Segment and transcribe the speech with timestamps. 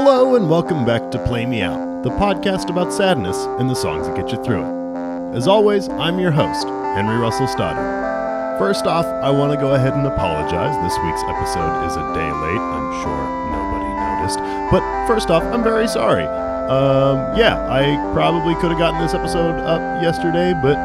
[0.00, 4.06] Hello and welcome back to Play Me Out, the podcast about sadness and the songs
[4.06, 5.36] that get you through it.
[5.36, 8.60] As always, I'm your host, Henry Russell Stoddard.
[8.60, 10.78] First off, I want to go ahead and apologize.
[10.86, 12.62] This week's episode is a day late.
[12.62, 14.38] I'm sure nobody noticed.
[14.70, 16.26] But first off, I'm very sorry.
[16.70, 20.76] Um, yeah, I probably could have gotten this episode up yesterday, but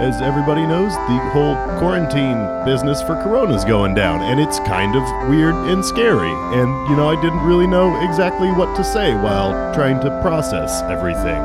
[0.00, 5.02] as everybody knows, the whole quarantine business for Corona's going down, and it's kind of
[5.28, 6.32] weird and scary.
[6.58, 10.82] And, you know, I didn't really know exactly what to say while trying to process
[10.84, 11.40] everything.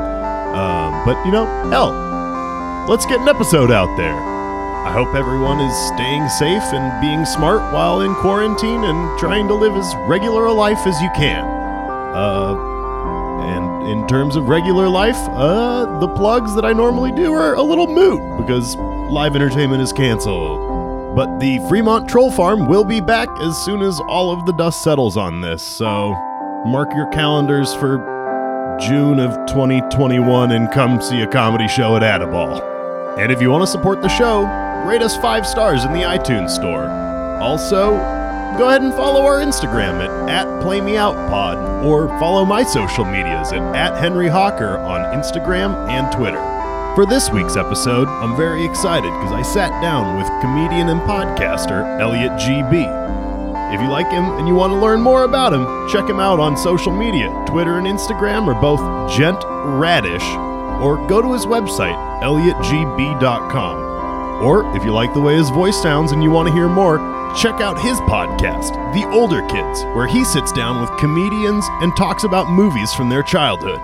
[0.56, 1.92] Um, but, you know, hell,
[2.88, 4.16] let's get an episode out there.
[4.86, 9.54] I hope everyone is staying safe and being smart while in quarantine and trying to
[9.54, 11.44] live as regular a life as you can.
[12.14, 12.56] Uh,
[13.42, 17.62] and in terms of regular life, uh, the plugs that I normally do are a
[17.62, 18.76] little moot because
[19.10, 21.16] live entertainment is canceled.
[21.16, 24.82] But the Fremont Troll Farm will be back as soon as all of the dust
[24.82, 26.10] settles on this, so
[26.66, 27.96] mark your calendars for
[28.80, 32.60] June of 2021 and come see a comedy show at Add-a-Ball.
[33.18, 34.42] And if you want to support the show,
[34.86, 36.90] rate us five stars in the iTunes store.
[37.40, 37.94] Also,
[38.58, 43.62] go ahead and follow our Instagram at, at PlayMeOutPod or follow my social medias at,
[43.76, 46.40] at Henry Hawker on Instagram and Twitter.
[46.94, 52.00] For this week's episode, I'm very excited because I sat down with comedian and podcaster
[52.00, 53.06] Elliot GB.
[53.74, 56.40] If you like him and you want to learn more about him, check him out
[56.40, 57.28] on social media.
[57.46, 58.80] Twitter and Instagram are both
[59.14, 60.24] Gent Radish,
[60.80, 63.76] or go to his website, elliottgb.com.
[64.42, 67.15] Or if you like the way his voice sounds and you want to hear more,
[67.36, 72.24] check out his podcast, The Older Kids, where he sits down with comedians and talks
[72.24, 73.80] about movies from their childhood.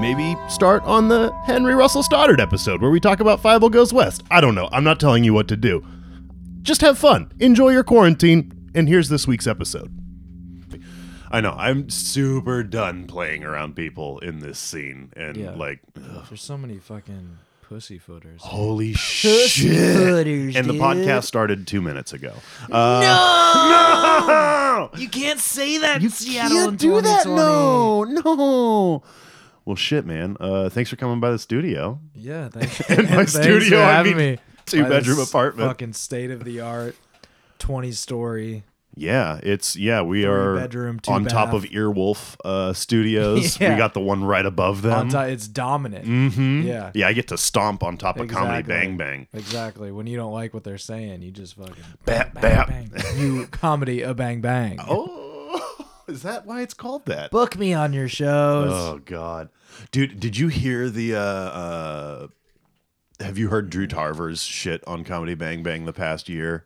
[0.00, 4.22] Maybe start on the Henry Russell Stoddard episode where we talk about Fievel Goes West.
[4.30, 4.68] I don't know.
[4.70, 5.84] I'm not telling you what to do.
[6.62, 7.32] Just have fun.
[7.40, 8.52] Enjoy your quarantine.
[8.74, 9.92] And here's this week's episode.
[11.30, 11.52] I know.
[11.58, 15.12] I'm super done playing around people in this scene.
[15.16, 15.52] And Yeah.
[15.54, 17.38] like, ugh, There's so many fucking
[17.68, 18.40] pussyfooters.
[18.40, 19.50] holy shit.
[19.50, 20.82] Pussyfooters, And the dude.
[20.82, 22.32] podcast started two minutes ago.
[22.70, 23.00] Uh,
[24.92, 24.98] no!
[25.00, 27.26] You can't say that You Seattle can't in do that.
[27.26, 29.02] No, no.
[29.64, 30.36] Well, shit, man.
[30.38, 31.98] Uh, thanks for coming by the studio.
[32.14, 32.80] Yeah, thanks.
[32.90, 34.38] In my thanks studio, for I having mean, me.
[34.64, 35.68] two By bedroom apartment.
[35.70, 36.94] Fucking state of the art,
[37.58, 38.62] 20 story.
[38.98, 40.00] Yeah, it's yeah.
[40.00, 43.60] We are bedroom, on top of Earwolf uh, Studios.
[43.60, 45.10] We got the one right above them.
[45.14, 46.06] It's dominant.
[46.06, 46.92] hmm Yeah.
[46.94, 47.06] yeah.
[47.06, 49.28] I get to stomp on top of comedy bang bang.
[49.34, 49.92] Exactly.
[49.92, 51.74] When you don't like what they're saying, you just fucking
[52.06, 52.68] Bap, bang, bap.
[52.68, 52.90] bang.
[53.18, 54.78] You comedy a bang bang.
[54.80, 57.30] Oh, is that why it's called that?
[57.30, 58.72] Book me on your shows.
[58.72, 59.50] Oh God,
[59.90, 61.14] dude, did you hear the?
[61.16, 62.26] uh uh
[63.20, 66.64] Have you heard Drew Tarver's shit on Comedy Bang Bang the past year?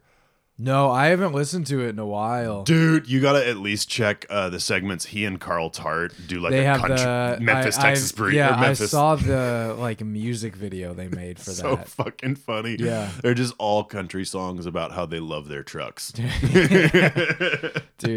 [0.63, 2.65] No, I haven't listened to it in a while.
[2.65, 6.51] Dude, you gotta at least check uh, the segments he and Carl Tart do, like
[6.51, 8.35] they a have country, the Memphis, I, Texas breed.
[8.37, 8.61] Yeah.
[8.61, 11.89] I saw the like music video they made for so that.
[11.89, 12.77] So fucking funny.
[12.79, 13.09] Yeah.
[13.23, 16.13] they're just all country songs about how they love their trucks.
[16.13, 16.29] Dude,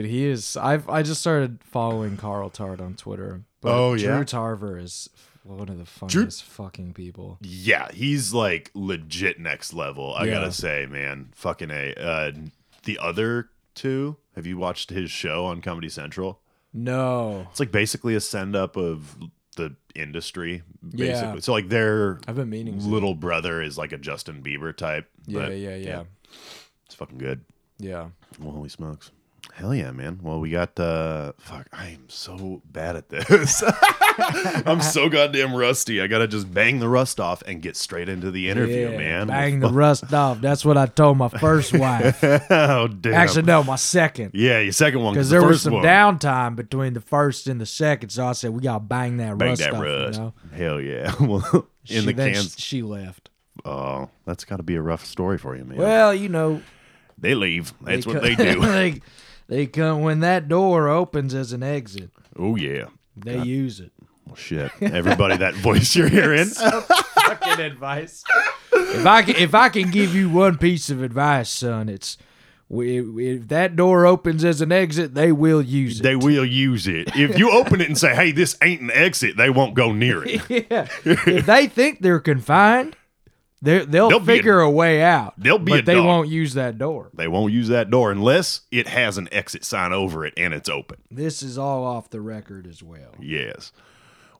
[0.06, 0.58] he is.
[0.58, 3.44] I've I just started following Carl Tart on Twitter.
[3.62, 4.24] But Oh, Drew yeah?
[4.26, 5.10] Tarver is
[5.44, 7.38] one of the funniest fucking people.
[7.42, 10.14] yeah, he's like legit next level.
[10.16, 10.32] I Yeah.
[10.36, 11.94] gotta say, man, fucking a.
[11.96, 12.32] Uh,
[12.84, 16.40] the other two, have you watched his show on Comedy Central?
[16.74, 19.18] No, It's like basically a send up of
[19.58, 21.08] the industry, basically.
[21.08, 21.40] Yeah.
[21.40, 22.80] So like their I've been meaning.
[22.80, 22.86] To.
[22.86, 25.08] little brother is like a Justin Bieber type.
[25.28, 26.04] Yeah, but, yeah, yeah,
[26.88, 27.42] It's fucking good.
[27.78, 28.10] yeah.
[28.40, 29.12] Well, holy smokes.
[29.56, 30.20] Hell yeah, man.
[30.24, 33.64] Well, we got uh fuck, I am so bad at this.
[34.66, 36.02] I'm so goddamn rusty.
[36.02, 39.28] I gotta just bang the rust off and get straight into the interview, Yeah, man.
[39.28, 40.42] Bang the rust off.
[40.42, 42.24] That's what I told my first wife.
[42.24, 43.14] oh damn.
[43.14, 44.32] Actually, no, my second.
[44.34, 47.48] yeah, your second one Because the there was first some one, downtime between the first
[47.48, 49.82] and the second, so I said we gotta bang that Bang rust that off.
[49.84, 50.20] rust.
[50.20, 50.34] You know?
[50.56, 51.14] Hell yeah.
[51.20, 52.56] well in She- the then cans.
[52.60, 53.30] she left.
[53.66, 55.78] oh, that's gotta be a rough story for you, man.
[55.78, 56.62] Well, you know,
[57.20, 57.72] they leave.
[57.82, 58.60] That's what they do.
[58.60, 59.00] they,
[59.48, 62.10] they come when that door opens as an exit.
[62.38, 62.86] oh yeah.
[63.16, 63.92] They use it.
[64.26, 64.72] Well shit.
[64.82, 66.48] Everybody that voice you're hearing.
[66.48, 68.24] Fucking advice.
[68.72, 72.18] If I can, if I can give you one piece of advice, son, it's
[72.70, 76.04] if that door opens as an exit, they will use it.
[76.04, 77.16] They will use it.
[77.16, 80.24] If you open it and say, "Hey, this ain't an exit," they won't go near
[80.24, 80.42] it.
[80.72, 80.88] yeah.
[81.06, 82.96] if they think they're confined,
[83.64, 85.34] they they'll, They'll figure a way out.
[85.38, 86.06] they'll be but a they dog.
[86.06, 87.10] won't use that door.
[87.14, 90.70] They won't use that door unless it has an exit sign over it and it's
[90.70, 90.98] open.
[91.10, 93.16] This is all off the record as well.
[93.20, 93.72] Yes.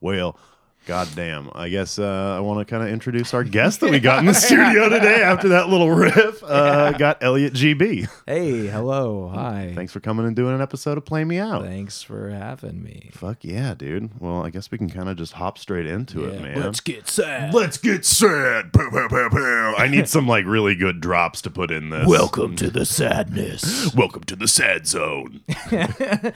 [0.02, 0.38] Well,
[0.86, 1.50] God damn.
[1.56, 4.26] I guess uh, I want to kind of introduce our guest that we got in
[4.26, 6.44] the studio today after that little riff.
[6.44, 8.10] Uh, Got Elliot GB.
[8.28, 9.72] Hey, hello, hi.
[9.76, 11.64] Thanks for coming and doing an episode of Play Me Out.
[11.64, 13.12] Thanks for having me.
[13.14, 14.20] Fuck yeah, dude.
[14.20, 16.60] Well, I guess we can kind of just hop straight into it, man.
[16.60, 17.54] Let's get sad.
[17.54, 18.74] Let's get sad.
[18.74, 19.76] Pow, pow, pow, pow.
[19.78, 22.06] I need some like really good drops to put in this.
[22.06, 23.94] Welcome to the sadness.
[23.96, 25.40] Welcome to the sad zone.
[25.70, 26.34] Daddy,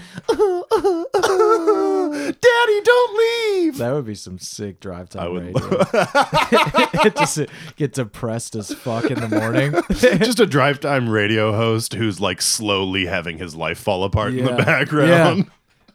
[2.84, 3.78] don't leave.
[3.78, 7.10] That would be some sick drive time I would radio.
[7.18, 7.40] Just
[7.76, 9.74] get depressed as fuck in the morning.
[9.90, 14.46] Just a drive time radio host who's like slowly having his life fall apart in
[14.46, 15.50] the background.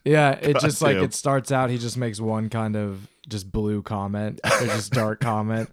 [0.05, 1.71] Yeah, it just like it starts out.
[1.71, 5.71] He just makes one kind of just blue comment or just dark comment,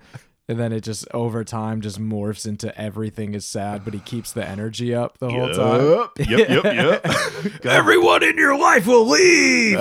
[0.47, 4.31] and then it just over time just morphs into everything is sad, but he keeps
[4.31, 6.09] the energy up the whole time.
[6.17, 7.65] Yep, yep, yep, yep.
[7.65, 9.79] Everyone in your life will leave.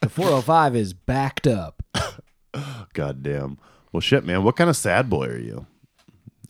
[0.00, 1.82] The 405 is backed up.
[2.94, 3.58] God damn.
[3.92, 4.44] Well, shit, man.
[4.44, 5.66] What kind of sad boy are you?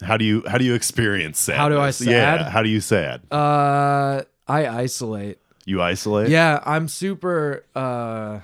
[0.03, 1.57] How do you how do you experience sad?
[1.57, 2.09] How do I sad?
[2.11, 2.51] Yeah.
[2.51, 3.23] How do you sad?
[3.31, 5.39] Uh, I isolate.
[5.67, 6.31] You isolate?
[6.31, 7.65] Yeah, I'm super.
[7.75, 8.41] Uh,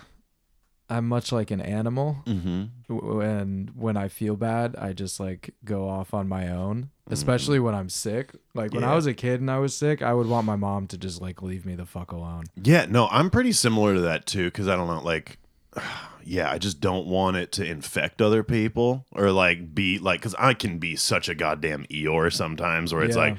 [0.91, 2.19] I'm much like an animal.
[2.26, 2.64] Mm-hmm.
[2.88, 7.12] And when I feel bad, I just like go off on my own, Mm.
[7.12, 8.33] especially when I'm sick.
[8.55, 8.93] Like when Yeah.
[8.93, 11.21] I was a kid and I was sick, I would want my mom to just
[11.21, 12.44] like leave me the fuck alone.
[12.62, 15.38] Yeah, no, I'm pretty similar to that too because I don't know, like,
[16.25, 20.35] yeah, I just don't want it to infect other people or like be like, because
[20.38, 23.23] I can be such a goddamn Eeyore sometimes where it's Yeah.
[23.23, 23.37] like,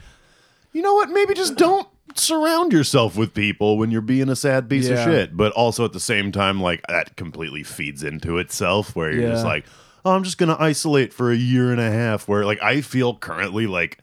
[0.74, 4.70] you know what, maybe just don't surround yourself with people when you're being a sad
[4.70, 5.06] piece of Yeah.
[5.06, 5.38] shit.
[5.38, 9.44] But also at the same time, like, that completely feeds into itself where you're just
[9.44, 9.50] Yeah.
[9.52, 9.66] like,
[10.06, 12.28] oh, I'm just going to isolate for a year and a half.
[12.28, 14.00] Where like I feel currently like,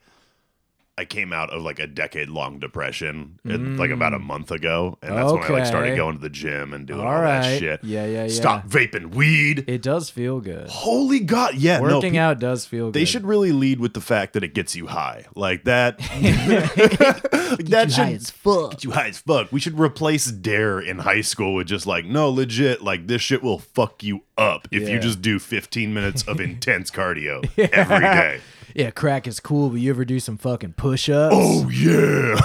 [0.96, 4.96] I came out of like a decade long depression in, like about a month ago,
[5.02, 5.96] and that's when I like started Mm.
[5.96, 7.82] Going to the gym and doing all, All that shit.
[7.82, 8.28] Yeah, yeah, yeah.
[8.28, 9.64] Stop vaping weed.
[9.66, 10.68] It does feel good.
[10.68, 12.94] Holy God, yeah, no, Working pe- out does feel good.
[12.94, 15.98] They should really lead with the fact that it gets you high, like that.
[17.58, 18.70] like that should fuck.
[18.72, 19.50] get you high as fuck.
[19.52, 23.42] We should replace Dare in high school with just like, no, legit, like this shit
[23.42, 27.42] will fuck you up if you just do 15 minutes of intense cardio
[27.72, 28.40] every day.
[28.74, 31.34] Yeah, crack is cool, but you ever do some fucking push-ups?
[31.36, 32.40] Oh yeah.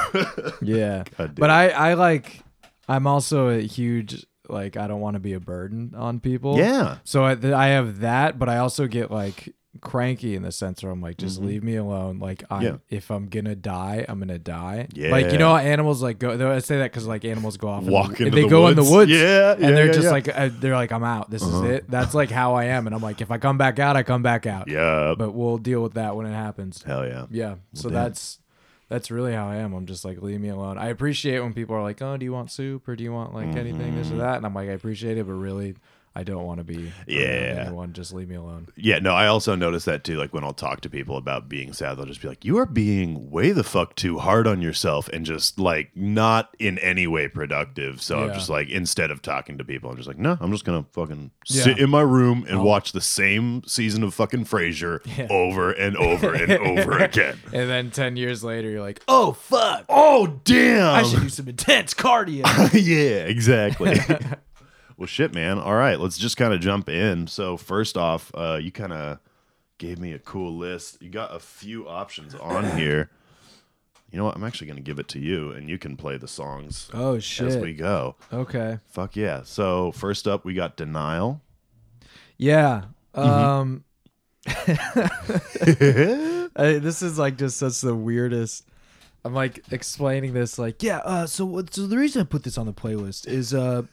[0.61, 1.03] yeah.
[1.35, 2.41] But I, I like,
[2.87, 6.57] I'm also a huge like I don't want to be a burden on people.
[6.57, 6.97] yeah.
[7.03, 10.91] So I, I have that, but I also get like cranky in the sense where
[10.91, 11.45] I'm like, just Mhm.
[11.45, 12.19] leave me alone.
[12.19, 12.75] Like, I'm, Yeah.
[12.89, 14.87] if I'm gonna die, I'm gonna die.
[14.93, 15.11] Yeah.
[15.11, 16.35] Like you know, how animals like go.
[16.35, 18.75] though I say that because like animals go off, Walk into they the go in
[18.75, 19.11] the woods.
[19.11, 21.29] Yeah, And yeah, they're yeah, just like uh, they're like I'm out.
[21.29, 21.63] This Uh-huh.
[21.63, 21.85] is it.
[21.89, 24.23] That's like how I am, and I'm like if I come back out, I come
[24.23, 24.67] back out.
[24.67, 25.13] yeah.
[25.17, 26.83] But we'll deal with that when it happens.
[26.83, 27.25] Hell yeah.
[27.29, 27.55] Yeah.
[27.73, 27.93] So damn.
[27.95, 28.39] that's
[28.89, 29.73] that's really how I am.
[29.73, 30.79] I'm just like leave me alone.
[30.79, 33.35] I appreciate when people are like, "Oh, do you want soup or do you want
[33.35, 34.17] like anything this or Mhm.
[34.17, 35.75] that?" And I'm like, I appreciate it, but really,
[36.15, 37.63] I don't want to be Yeah.
[37.67, 37.93] anyone.
[37.93, 38.67] Just leave me alone.
[38.75, 40.17] Yeah, no, I also notice that too.
[40.17, 42.65] Like when I'll talk to people about being sad, they'll just be like, "You are
[42.65, 47.27] being way the fuck too hard on yourself," and just like not in any way
[47.27, 48.01] productive.
[48.01, 48.33] So I'm Yeah.
[48.33, 51.31] just like, instead of talking to people, I'm just like, no, I'm just gonna fucking
[51.45, 51.83] sit Yeah.
[51.85, 56.51] in my room and watch the same season of fucking Frasier over and over and
[56.79, 57.37] over again.
[57.53, 60.95] And then ten years later, you're like, "Oh fuck, Oh damn!
[60.95, 63.99] I should do some intense cardio." yeah, exactly.
[64.99, 65.57] Well, shit, man.
[65.57, 67.27] All right, let's just kind of jump in.
[67.27, 69.19] So, first off, uh, you kind of
[69.77, 71.01] gave me a cool list.
[71.01, 73.09] You got a few options on here.
[74.11, 74.35] You know what?
[74.35, 77.17] I'm actually going to give it to you, and you can play the songs oh
[77.17, 77.47] shit!
[77.47, 78.17] as we go.
[78.33, 78.79] okay.
[78.87, 79.43] Fuck yeah.
[79.43, 81.41] So, first up, we got Denial.
[82.37, 82.83] Yeah.
[83.15, 83.29] Mm-hmm.
[83.29, 83.83] Um.
[86.57, 88.65] I, this is like just such the weirdest.
[89.29, 90.97] I'm like explaining this, like, yeah.
[90.97, 93.83] Uh, so, what, so the reason I put this on the playlist is, uh,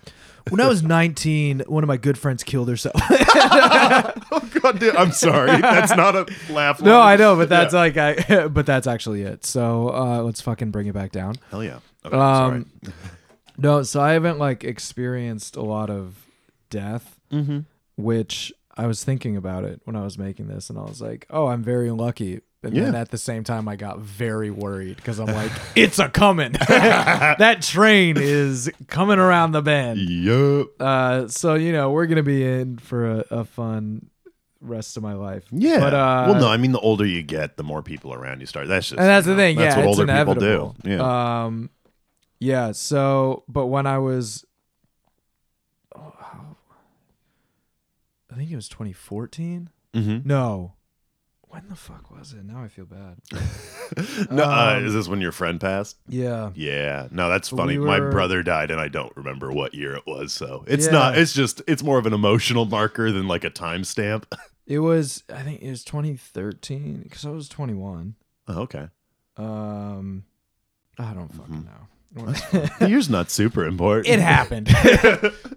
[0.48, 2.94] when I was 19, one of my good friends killed herself.
[3.10, 4.96] oh, God damn.
[4.96, 5.60] I'm sorry.
[5.60, 6.80] That's not a laugh.
[6.80, 7.12] no, line.
[7.12, 7.80] I know, but that's Yeah.
[7.80, 9.44] like, I, but that's actually it.
[9.44, 11.34] So, uh, let's fucking bring it back down.
[11.50, 11.80] Hell yeah.
[12.04, 12.70] Okay, Um,
[13.58, 16.24] no, so I haven't like experienced a lot of
[16.70, 17.12] death.
[17.32, 17.58] Mm-hmm.
[17.96, 21.26] which I was thinking about it when I was making this, and I was like,
[21.28, 22.40] oh, I'm very lucky.
[22.62, 26.08] And then at the same time, I got very worried because I'm like, it's a
[26.08, 26.52] coming.
[26.68, 30.00] that train is coming around the bend.
[30.00, 30.68] Yup.
[30.80, 34.10] Uh, so you know, we're gonna be in for a, a fun
[34.60, 35.44] rest of my life.
[35.50, 35.78] Yeah.
[35.78, 38.46] But, uh, well, no, I mean, the older you get, the more people around you
[38.46, 38.68] start.
[38.68, 38.98] That's just.
[38.98, 39.56] and that's you the know, thing.
[39.56, 40.74] That's yeah, what it's older people do.
[40.84, 41.44] Yeah.
[41.44, 41.70] Um,
[42.40, 42.72] yeah.
[42.72, 44.44] So, but when I was,
[45.94, 46.12] oh,
[48.30, 49.70] I think it was 2014.
[49.94, 50.28] mm-hmm.
[50.28, 50.74] No,
[51.60, 52.44] when the fuck was it?
[52.44, 53.16] Now I feel bad.
[54.30, 55.96] no, uh, Um, is this when your friend passed?
[56.08, 56.50] Yeah.
[56.54, 57.08] Yeah.
[57.10, 57.78] No, that's We funny.
[57.78, 60.92] My brother died and I don't remember what year it was, so it's Yeah.
[60.92, 64.24] not it's just it's more of an emotional marker than like a timestamp.
[64.68, 68.16] It was I think it was 2013 because I was 21.
[68.48, 68.88] oh, okay.
[69.36, 70.24] Um,
[70.98, 71.68] I don't fucking
[72.16, 72.26] Mm-hmm.
[72.26, 72.68] know.
[72.80, 74.08] The year's not super important.
[74.08, 74.66] it happened,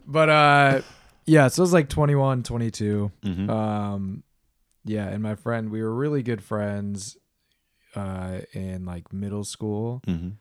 [0.05, 0.81] but uh,
[1.25, 1.47] yeah.
[1.47, 3.11] So it was like 21, 22.
[3.25, 3.49] Mhm.
[3.49, 4.23] Um,
[4.85, 7.17] yeah, and my friend, we were really good friends,
[7.95, 10.33] uh, in like middle school, Mhm.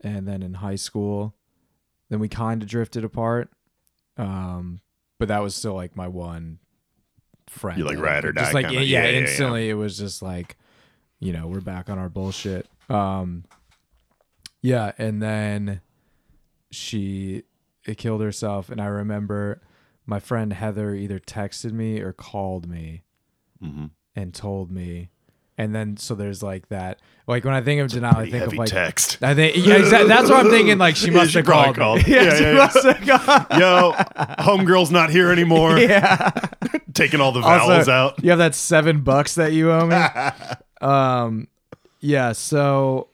[0.00, 1.34] and then in high school.
[2.08, 3.50] Then we kind of drifted apart.
[4.16, 4.80] Um,
[5.18, 6.58] but that was still like my one
[7.48, 7.78] friend.
[7.78, 9.20] You, like, ride or Just die like kinda- yeah, yeah, yeah, yeah.
[9.20, 10.56] instantly it was just like,
[11.20, 12.68] you know, we're back on our bullshit.
[12.90, 13.44] Um,
[14.60, 15.80] yeah, and then
[16.70, 17.44] she
[17.84, 19.60] it killed herself, and I remember
[20.06, 23.02] my friend Heather either texted me or called me
[23.62, 23.90] Mhm.
[24.16, 25.10] and told me.
[25.58, 26.98] And then so there's like that.
[27.26, 29.18] Like when I think of denial, I think of like text.
[29.22, 30.08] I think yeah, exactly.
[30.08, 30.78] That's what I'm thinking.
[30.78, 31.76] Like she must have called.
[31.76, 32.06] called.
[32.06, 33.06] Yeah, Yeah, she yeah, must have
[33.48, 33.60] called.
[33.60, 33.92] Yo,
[34.42, 35.78] homegirl's not here anymore.
[35.78, 36.30] Yeah.
[36.94, 38.24] Taking all the vowels Also, out.
[38.24, 40.46] You have that seven bucks that you owe me.
[40.80, 41.48] um,
[42.00, 42.32] yeah.
[42.32, 43.08] So,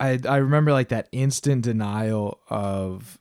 [0.00, 3.18] I I remember like that instant denial of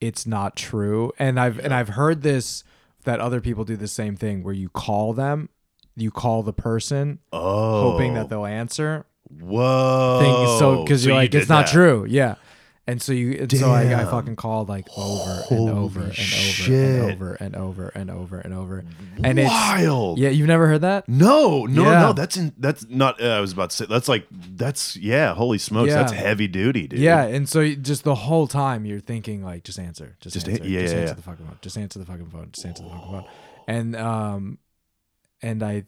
[0.00, 2.64] it's not true, and I've and I've heard this
[3.10, 5.48] that other people do the same thing where you call them,
[5.96, 7.90] you call the person, Oh.
[7.90, 8.28] hoping that oh.
[8.28, 9.04] they'll answer.
[9.28, 10.20] Whoa.
[10.20, 10.58] thing.
[10.58, 12.06] So because you're like, did it's not true.
[12.08, 12.36] Yeah.
[12.90, 17.34] And so you, and so I, I fucking called like over and over and over
[17.34, 18.84] and over and over and over and over.
[19.22, 20.18] And it's Wild.
[20.18, 21.08] yeah, you've never heard that?
[21.08, 22.00] No, no, Yeah.
[22.00, 22.12] no.
[22.12, 22.52] That's in.
[22.58, 23.22] That's not.
[23.22, 23.86] Uh, I was about to say.
[23.88, 24.26] That's like.
[24.30, 25.34] That's yeah.
[25.34, 25.92] Holy smokes.
[25.92, 26.98] That's heavy duty, dude.
[26.98, 30.48] Yeah, and so you- just the whole time you're thinking like, just answer, just, Just
[30.48, 31.14] a- answer, yeah, just yeah, answer yeah.
[31.14, 33.24] the fucking phone, just answer the fucking phone, just answer the fucking phone,
[33.68, 34.58] and um,
[35.42, 35.84] and I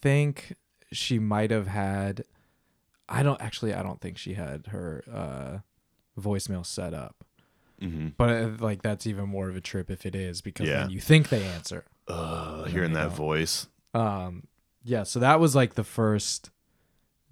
[0.00, 0.56] think
[0.90, 2.24] she might have had,
[3.08, 5.58] I don't actually, I don't think she had her uh
[6.20, 7.24] voicemail set up,
[7.80, 8.08] Mm-hmm.
[8.16, 10.80] but uh, like that's even more of a trip if it is because Yeah.
[10.82, 11.84] then you think they answer.
[12.06, 13.66] Uh, hearing that voice.
[13.94, 14.46] Um,
[14.84, 16.50] yeah, so that was like the first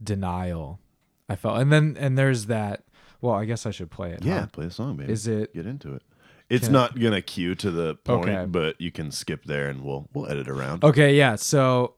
[0.03, 0.81] denial
[1.29, 2.83] I felt, and then and there's that.
[3.21, 4.25] Well, I guess I should play it.
[4.25, 4.47] Yeah, huh?
[4.53, 5.13] play the song, baby.
[5.13, 6.03] Is it Get into it.
[6.49, 8.47] It's Can- not gonna cue to the point, Okay.
[8.47, 10.83] but you can skip there and we'll we'll edit around.
[10.83, 11.37] Okay, yeah.
[11.37, 11.95] So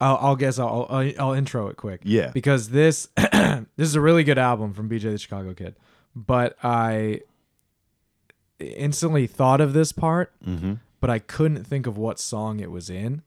[0.00, 2.00] I'll, I'll guess I'll, I'll I'll intro it quick.
[2.04, 2.30] Yeah.
[2.32, 3.08] Because this
[3.80, 5.74] this is a really good album from BJ the Chicago Kid,
[6.14, 7.20] but I
[8.58, 10.74] instantly thought of this part, Mm-hmm.
[11.00, 13.22] but I couldn't think of what song it was in.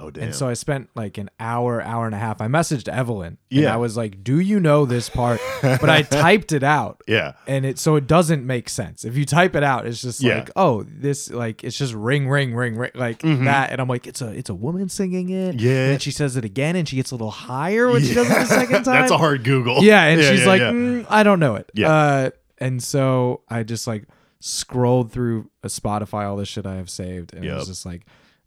[0.00, 0.24] Oh damn.
[0.24, 2.40] And so I spent like an hour, hour and a half.
[2.40, 3.36] I messaged Evelyn.
[3.50, 3.74] And Yeah.
[3.74, 7.02] I was like, "Do you know this part?" but I typed it out.
[7.08, 7.32] yeah.
[7.46, 10.36] and it so it doesn't make sense if you type it out it's just Yeah.
[10.36, 14.06] like oh this like it's just ring ring ring ring like that and i'm like
[14.06, 15.66] it's a it's a woman singing it Mm-hmm.
[15.66, 15.70] Yeah.
[15.82, 18.30] and then she says it again and she gets a little higher when she does
[18.30, 19.82] it the second time That's a hard Google.
[19.82, 20.70] yeah and she's yeah, like yeah.
[20.72, 21.90] "Mm, i don't know it Yeah.
[21.90, 24.04] uh and so i just like
[24.40, 28.02] scrolled through a spotify all this shit i have saved and it was just like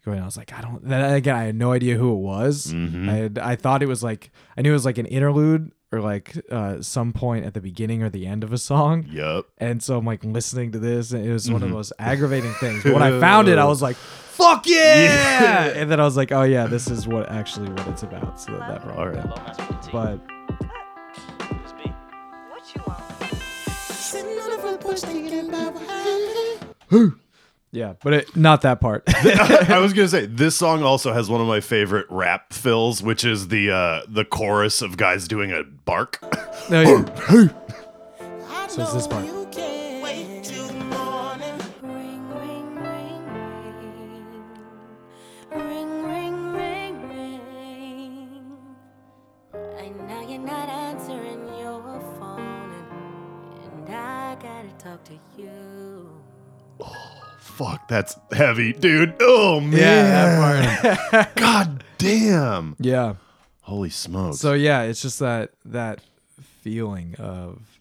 [0.05, 2.67] going i was like i don't then again i had no idea who it was
[2.73, 3.09] Mhm.
[3.09, 5.99] i had i thought it was like i knew it was like an interlude or
[5.99, 9.45] like uh some point at the beginning or the end of a song Yup.
[9.57, 12.53] and so I'm like listening to this, and it was one of the most aggravating
[12.61, 12.83] things.
[12.83, 15.63] But when I found it, I was like, "Fuck yeah!" Yeah.
[15.81, 18.53] And then I was like, "Oh yeah, this is what actually what it's about." So
[18.53, 19.91] that brought All it right.
[19.91, 20.21] But What
[27.71, 27.97] you want?
[27.97, 28.03] Sitting on the front porch thinking about what happened.
[28.03, 29.03] yeah, but it, not that part.
[29.69, 33.23] I was gonna say this song also has one of my favorite rap fills, which
[33.25, 36.19] is the uh the chorus of guys doing a bark.
[36.69, 37.05] no, yeah.
[37.29, 39.40] I So it's this part.
[57.63, 59.15] Fuck, that's heavy, dude.
[59.21, 59.71] Oh man.
[59.79, 61.35] yeah, that part.
[61.35, 62.75] God damn.
[62.79, 63.15] yeah.
[63.61, 64.39] Holy smokes.
[64.39, 66.01] So yeah, it's just that that
[66.61, 67.79] feeling of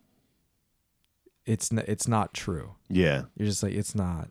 [1.46, 2.75] it's n- it's not true.
[2.88, 3.22] yeah.
[3.37, 4.28] You're just like it's not.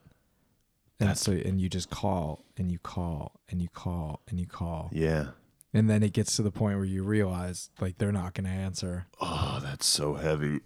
[0.99, 4.89] And so and you just call and you call and you call and you call.
[4.91, 5.27] Yeah.
[5.73, 8.49] And then it gets to the point where you realize like they're not going to
[8.51, 9.05] answer.
[9.21, 10.59] Oh, that's so heavy.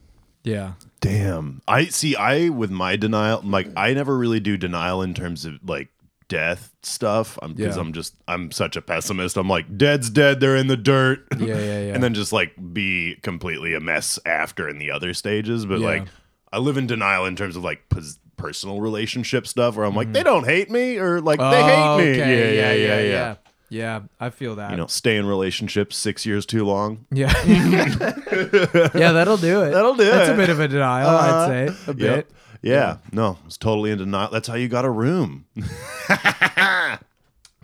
[0.44, 0.74] Yeah.
[1.02, 1.62] Damn.
[1.68, 5.56] I see I with my denial like I never really do denial in terms of
[5.68, 5.90] like
[6.30, 7.38] death stuff.
[7.42, 7.82] I'm because Yeah.
[7.82, 9.38] I'm just I'm such a pessimist.
[9.38, 11.26] I'm like dead's dead, they're in the dirt.
[11.38, 11.56] Yeah, yeah,
[11.88, 11.94] yeah.
[11.94, 15.88] and then just like be completely a mess after in the other stages, but Yeah.
[15.88, 16.08] like
[16.52, 20.12] I live in denial in terms of like pos- personal relationship stuff where I'm like
[20.12, 21.70] they don't hate me or like they Mm-hmm.
[21.90, 22.22] Oh, hate me.
[22.22, 22.56] okay.
[22.58, 23.36] Yeah, yeah, yeah, yeah.
[23.74, 24.70] Yeah, I feel that.
[24.72, 27.06] You know, stay in relationships six years too long.
[27.12, 27.34] Yeah.
[27.48, 29.72] yeah, that'll do it.
[29.72, 30.34] That'll do That's it.
[30.34, 31.40] a bit of a denial, Uh-huh.
[31.52, 31.76] I'd say.
[31.92, 31.98] A Yep.
[31.98, 32.32] bit.
[32.62, 32.98] Yeah.
[33.12, 34.30] No, it's totally in denial.
[34.32, 35.46] That's how you got a room.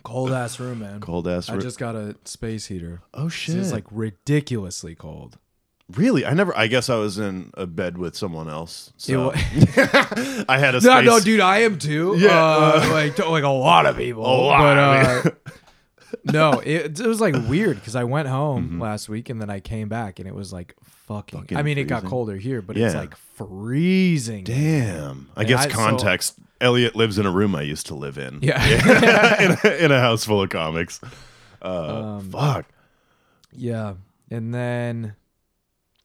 [0.02, 1.00] Cold ass room, man.
[1.00, 1.58] Cold ass room.
[1.58, 3.02] I just got a space heater.
[3.14, 3.56] oh shit!
[3.56, 5.38] It's like ridiculously cold.
[5.94, 6.24] really?
[6.26, 6.56] I never.
[6.56, 8.92] I guess I was in a bed with someone else.
[8.96, 11.04] So I had a No, space.
[11.06, 12.16] no, dude, I am too.
[12.18, 14.24] Yeah, uh, uh, like like a lot of people.
[14.24, 15.30] A lot But, of uh,
[16.24, 18.82] no, it, it was like weird because I went home Mm-hmm.
[18.82, 20.74] last week and then I came back and it was like
[21.06, 21.40] fucking.
[21.40, 23.00] Fucking I mean, it got colder here, but it's Yeah.
[23.00, 24.44] like freezing.
[24.44, 25.30] Damn.
[25.36, 26.34] I And guess I- so- context.
[26.60, 28.40] Elliot lives in a room I used to live in.
[28.42, 28.62] Yeah.
[29.42, 31.00] in, a, in a house full of comics.
[31.62, 32.66] Uh, Um, fuck.
[33.52, 33.94] Yeah,
[34.30, 35.14] and then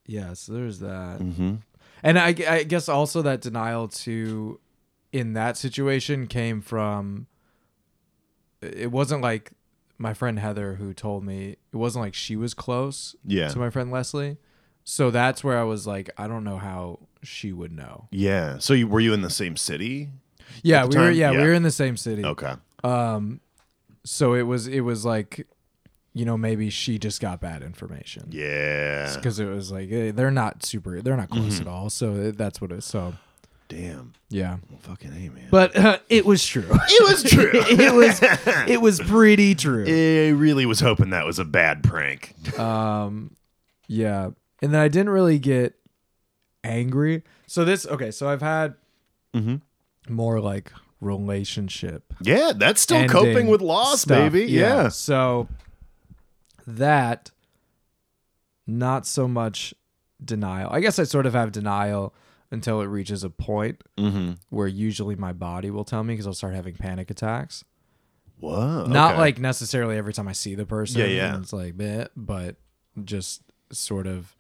[0.06, 1.56] yeah, so there's that, Mm-hmm.
[2.04, 4.60] and I, I guess also that denial to
[5.12, 7.28] in that situation came from.
[8.62, 9.52] It wasn't like
[9.98, 13.48] my friend Heather who told me it wasn't like she was close Yeah.
[13.50, 14.38] to my friend Leslie,
[14.84, 18.08] so that's where I was like, I don't know how she would know.
[18.12, 18.58] Yeah.
[18.60, 20.10] So you, were you in the same city?
[20.64, 21.10] Yeah, we were.
[21.12, 21.38] Yeah, Yeah.
[21.42, 22.24] we were in the same city.
[22.24, 22.54] Okay.
[22.84, 23.40] Um,
[24.04, 24.68] so it was.
[24.68, 25.48] It was like,
[26.14, 28.28] you know, maybe she just got bad information.
[28.30, 29.14] Yeah.
[29.16, 31.62] because it was like eh, they're not super they're not close Mm-hmm.
[31.64, 33.16] at all so that's what it so
[33.68, 34.14] Damn.
[34.30, 35.48] yeah Well, fucking hey, man.
[35.50, 37.50] but uh, it was true it was true.
[37.54, 38.20] it was
[38.70, 42.34] it was pretty true I really was hoping that was a bad prank.
[42.60, 43.36] um
[43.88, 44.30] yeah
[44.62, 45.76] and then i didn't really get
[46.64, 48.76] angry so this okay so i've had
[49.36, 49.62] Mhm.
[50.10, 54.32] more like relationship Yeah, that's still coping with loss, stuff.
[54.32, 54.50] baby.
[54.52, 54.88] Yeah.
[54.88, 55.48] So
[56.66, 57.32] that
[58.66, 59.74] not so much
[60.24, 60.70] denial.
[60.72, 62.14] I guess I sort of have denial
[62.52, 64.34] until it reaches a point Mm-hmm.
[64.50, 67.64] where usually my body will tell me because I'll start having panic attacks.
[68.40, 68.86] Whoa.
[68.86, 69.20] Not okay.
[69.20, 71.00] like necessarily every time I see the person.
[71.02, 71.34] Yeah, yeah.
[71.36, 72.58] and It's like, bleh, but
[73.04, 74.36] just sort of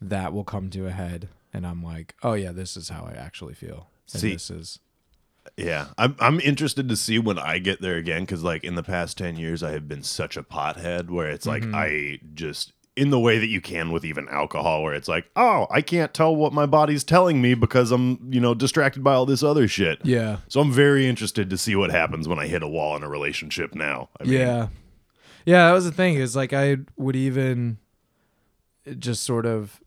[0.00, 3.14] that will come to a head, and I'm like, oh yeah, this is how I
[3.16, 3.88] actually feel.
[4.12, 4.78] And See- this is
[5.56, 8.82] Yeah, I'm I'm interested to see when I get there again because like in the
[8.82, 11.74] past ten years I have been such a pothead where it's like Mm-hmm.
[11.74, 15.66] I just in the way that you can with even alcohol where it's like oh
[15.70, 19.26] I can't tell what my body's telling me because I'm you know distracted by all
[19.26, 20.00] this other shit.
[20.02, 20.38] yeah.
[20.48, 23.08] So I'm very interested to see what happens when I hit a wall in a
[23.08, 24.08] relationship now.
[24.20, 24.68] I mean, yeah
[25.44, 27.78] yeah that was the thing is like i would even
[28.98, 29.80] just sort of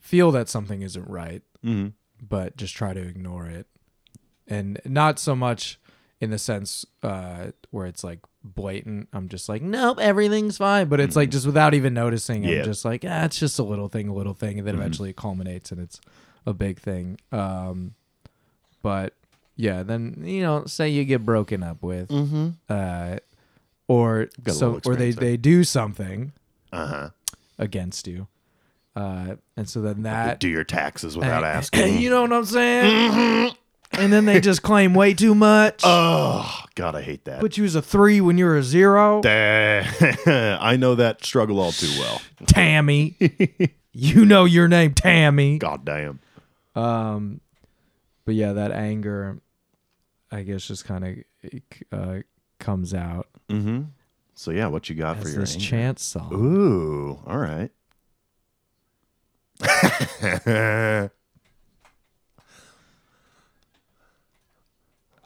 [0.00, 1.92] feel that something isn't right Mhm.
[2.22, 3.66] but just try to ignore it
[4.46, 5.80] and not so much
[6.20, 10.98] in the sense uh where it's like blatant i'm just like nope everything's fine but
[10.98, 12.60] it's like just without even noticing Yeah.
[12.60, 15.10] i'm just like ah it's just a little thing a little thing and then eventually
[15.10, 16.00] it culminates and it's
[16.46, 17.94] a big thing um
[18.82, 19.14] but
[19.56, 22.48] yeah then you know say you get broken up with Mm-hmm.
[22.68, 23.16] uh,
[23.88, 25.30] or Got so, or they there.
[25.32, 26.32] they do something
[26.72, 27.10] Uh huh.
[27.58, 28.28] against you,
[28.96, 31.98] uh, and so then that Do your taxes without and- asking.
[31.98, 33.52] you know what I'm saying?
[33.92, 35.80] And then they just claim way too much.
[35.84, 37.40] oh God, I hate that.
[37.40, 39.20] Put you as a three when you're a zero.
[39.24, 42.22] I know that struggle all too well.
[42.46, 43.16] Tammy,
[43.92, 45.58] you know your name, Tammy.
[45.58, 46.20] God damn.
[46.74, 47.40] Um,
[48.24, 49.40] but yeah, that anger,
[50.30, 51.60] I guess, just kind of
[51.92, 52.20] uh,
[52.58, 53.82] comes out Mm-hmm.
[54.34, 55.66] So yeah, what you got for your this anger?
[55.66, 56.32] chance song.
[56.32, 57.70] Ooh, all right.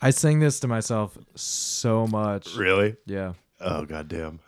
[0.05, 2.55] I sing this to myself so much.
[2.57, 2.97] really?
[3.07, 3.33] Yeah.
[3.61, 4.41] Oh goddamn.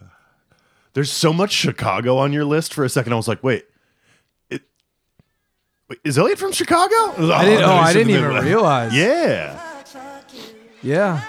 [0.92, 2.74] There's so much Chicago on your list.
[2.74, 3.64] For a second, I was like, wait,
[4.50, 4.62] it,
[5.88, 6.94] wait is Elliot from Chicago?
[7.32, 7.64] I didn't.
[7.64, 8.92] Oh, oh I didn't even realize.
[8.94, 9.58] Yeah,
[10.82, 11.22] Yeah.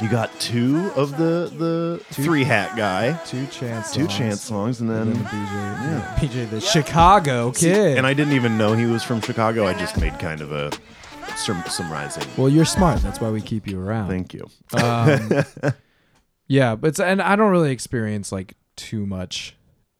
[0.00, 3.92] you got two of the the three hat guy, Two chance.
[3.92, 4.16] two songs.
[4.16, 5.52] chance songs, and And then then the BJ.
[5.54, 6.16] Yeah.
[6.46, 7.96] BJ, the Chicago kid.
[7.98, 9.66] and I didn't even know he was from Chicago.
[9.66, 10.70] I just made kind of a
[11.36, 12.24] some, some rising.
[12.36, 13.00] well, you're smart.
[13.00, 14.08] That's why we keep you around.
[14.08, 14.48] Thank you.
[14.74, 15.44] Um,
[16.46, 19.56] yeah, but it's, and I don't really experience like too much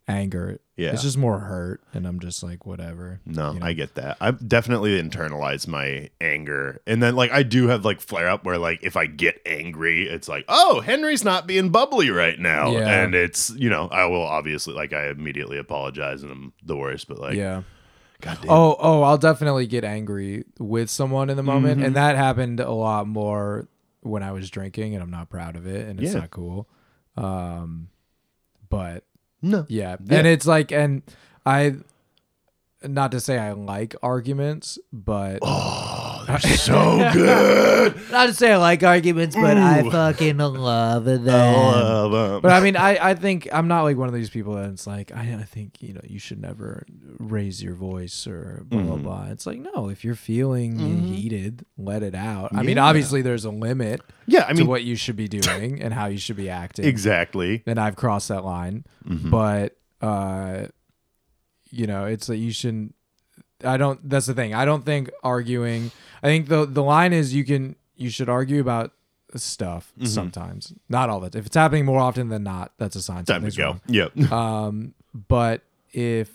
[0.09, 0.61] anger.
[0.77, 0.93] Yeah.
[0.93, 3.21] It's just more hurt, and I'm just like whatever.
[3.27, 3.67] No, you know?
[3.67, 4.17] I get that.
[4.21, 6.81] I've definitely internalized my anger.
[6.87, 10.09] And then like I do have like flare up where like if I get angry,
[10.09, 12.73] it's like, oh, Henry's not being bubbly right now.
[12.73, 13.03] Yeah.
[13.03, 17.07] And it's, you know, I will obviously like I immediately apologize and I'm the worst,
[17.07, 17.63] but like yeah.
[18.23, 18.51] God damn.
[18.51, 21.87] Oh, oh, I'll definitely get angry with someone in the moment, Mm-hmm.
[21.87, 23.69] and that happened a lot more
[24.01, 26.21] when I was drinking, and I'm not proud of it, and it's Yeah.
[26.21, 26.69] not cool.
[27.17, 27.89] Um,
[28.71, 29.05] but
[29.43, 29.67] no.
[29.69, 29.97] yeah.
[30.05, 30.19] Yeah.
[30.19, 31.03] and it's like, and
[31.45, 31.77] I,
[32.83, 38.11] not to say I like arguments, but Oh, Oh, they're so good.
[38.11, 39.91] Not to say I like arguments, but I Ooh.
[39.91, 41.25] fucking love them.
[41.27, 42.41] love 'em.
[42.41, 45.11] But I mean, I, I think I'm not like one of these people that's like
[45.15, 46.85] I, I think you know you should never
[47.19, 49.03] raise your voice or blah blah Mhm.
[49.03, 49.27] blah.
[49.31, 51.15] It's like no, if you're feeling Mhm.
[51.15, 52.55] heated, let it out.
[52.55, 52.85] I mean, Yeah.
[52.85, 56.07] obviously there's a limit yeah, I to mean, what you should be doing and how
[56.07, 56.85] you should be acting.
[56.85, 57.63] exactly.
[57.67, 59.31] And I've crossed that line, Mhm.
[59.31, 60.67] but uh,
[61.71, 62.95] you know, it's that you shouldn't.
[63.65, 64.09] I don't.
[64.09, 64.55] That's the thing.
[64.55, 65.91] I don't think arguing.
[66.23, 68.93] I think the the line is you can you should argue about
[69.35, 70.07] stuff Mhm.
[70.09, 71.41] sometimes, not all the time.
[71.41, 73.25] If it's happening more often than not, that's a sign.
[73.25, 73.65] Time to go.
[73.65, 73.81] wrong.
[73.89, 74.17] Yep.
[74.33, 74.95] Um,
[75.29, 76.31] but if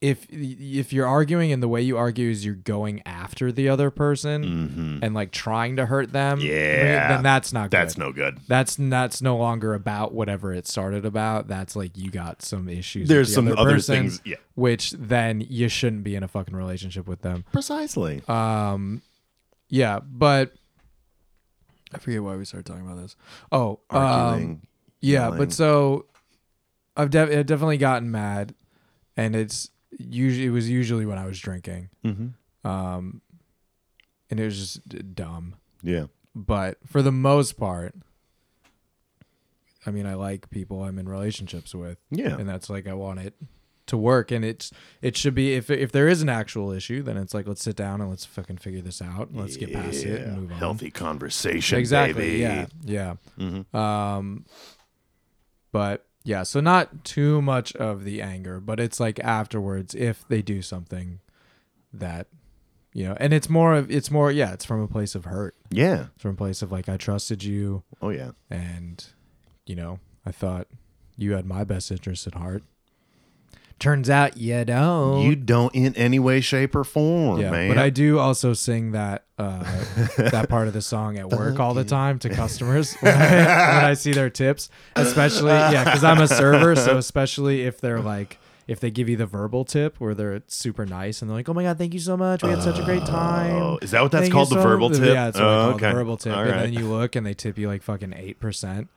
[0.00, 3.90] if if you're arguing and the way you argue is you're going after the other
[3.90, 7.08] person hmm and like trying to hurt them, Yeah.
[7.08, 8.38] then that's not That's no good.
[8.48, 11.48] That's that's no longer about whatever it started about.
[11.48, 13.02] That's like you got some issues.
[13.02, 14.22] with There's the some other other person, things.
[14.24, 14.36] Yeah.
[14.54, 17.44] which then you shouldn't be in a fucking relationship with them.
[17.52, 18.22] Precisely.
[18.26, 19.02] Um,
[19.68, 20.52] yeah, but
[21.92, 23.16] I forget why we started talking about this.
[23.52, 24.62] Oh, um,
[25.02, 25.38] yeah, yelling.
[25.38, 26.06] but so
[26.96, 28.54] I've, de- I've definitely gotten mad,
[29.16, 32.68] and it's usually it was usually when I was drinking, mm-hmm.
[32.68, 33.20] um,
[34.30, 35.56] and it was just dumb.
[35.82, 36.06] Yeah.
[36.34, 37.94] But for the most part,
[39.86, 42.36] I mean, I like people I'm in relationships with, Yeah.
[42.36, 43.34] and that's like I want it
[43.86, 44.70] to work, and it's
[45.02, 47.74] it should be if if there is an actual issue, then it's like let's sit
[47.76, 50.58] down and let's fucking figure this out, let's get past it and move on.
[50.58, 51.78] Healthy conversation.
[51.78, 52.38] exactly.
[52.38, 52.38] Baby.
[52.38, 52.66] Yeah.
[52.84, 53.14] Yeah.
[53.38, 53.74] Mhm.
[53.74, 54.44] Um,
[55.72, 60.42] but yeah, so not too much of the anger, but it's like afterwards if they
[60.42, 61.20] do something
[61.92, 62.26] that
[62.92, 65.54] you know, and it's more of it's more yeah, it's from a place of hurt.
[65.70, 66.06] Yeah.
[66.14, 68.32] It's from a place of like I trusted you Oh yeah.
[68.50, 69.04] and
[69.66, 70.66] you know, I thought
[71.16, 72.64] you had my best interest at heart.
[73.80, 75.22] Turns out you don't.
[75.22, 77.68] You don't in any way, shape, or form, yeah, man.
[77.68, 79.62] but I do also sing that uh,
[80.18, 83.84] that part of the song at work all the time to customers when I, when
[83.86, 88.38] I see their tips, especially yeah, because I'm a server, so especially if they're like
[88.68, 91.54] if they give you the verbal tip where they're super nice and they're like, "Oh
[91.54, 94.02] my god, thank you so much, we had such a great time." Oh, is that
[94.02, 94.50] what that's Thank called?
[94.50, 95.14] The so- verbal tip?
[95.14, 96.34] Yeah, it's what Oh, it, the verbal tip.
[96.36, 96.60] All and right.
[96.64, 98.88] then you look and they tip you like fucking eight percent.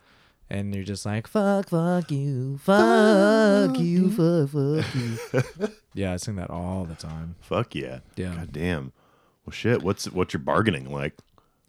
[0.49, 4.95] And you're just like, fuck, fuck you, fuck you, fuck, fuck
[5.61, 5.67] you.
[5.93, 7.35] yeah, I sing that all the time.
[7.41, 7.99] Fuck yeah.
[8.15, 8.35] Yeah.
[8.35, 8.91] God damn.
[9.45, 9.81] Well, shit.
[9.81, 11.15] What's what's your bargaining like?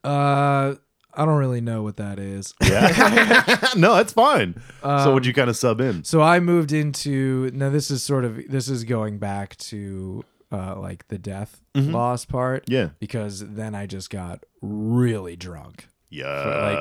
[0.05, 0.75] Uh,
[1.15, 2.55] I don't really know what that is.
[2.63, 3.57] Yeah.
[3.77, 4.61] no, that's fine.
[4.83, 6.05] so, Um, would you kind of sub in?
[6.05, 7.71] So I moved into now.
[7.71, 11.93] This is sort of this is going back to uh like the death Mhm.
[11.93, 12.91] loss part Yeah.
[12.99, 15.89] because then I just got really drunk.
[16.11, 16.27] Yeah.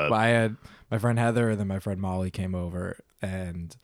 [0.09, 0.57] like I had
[0.93, 3.75] my friend Heather and then my friend Molly came over and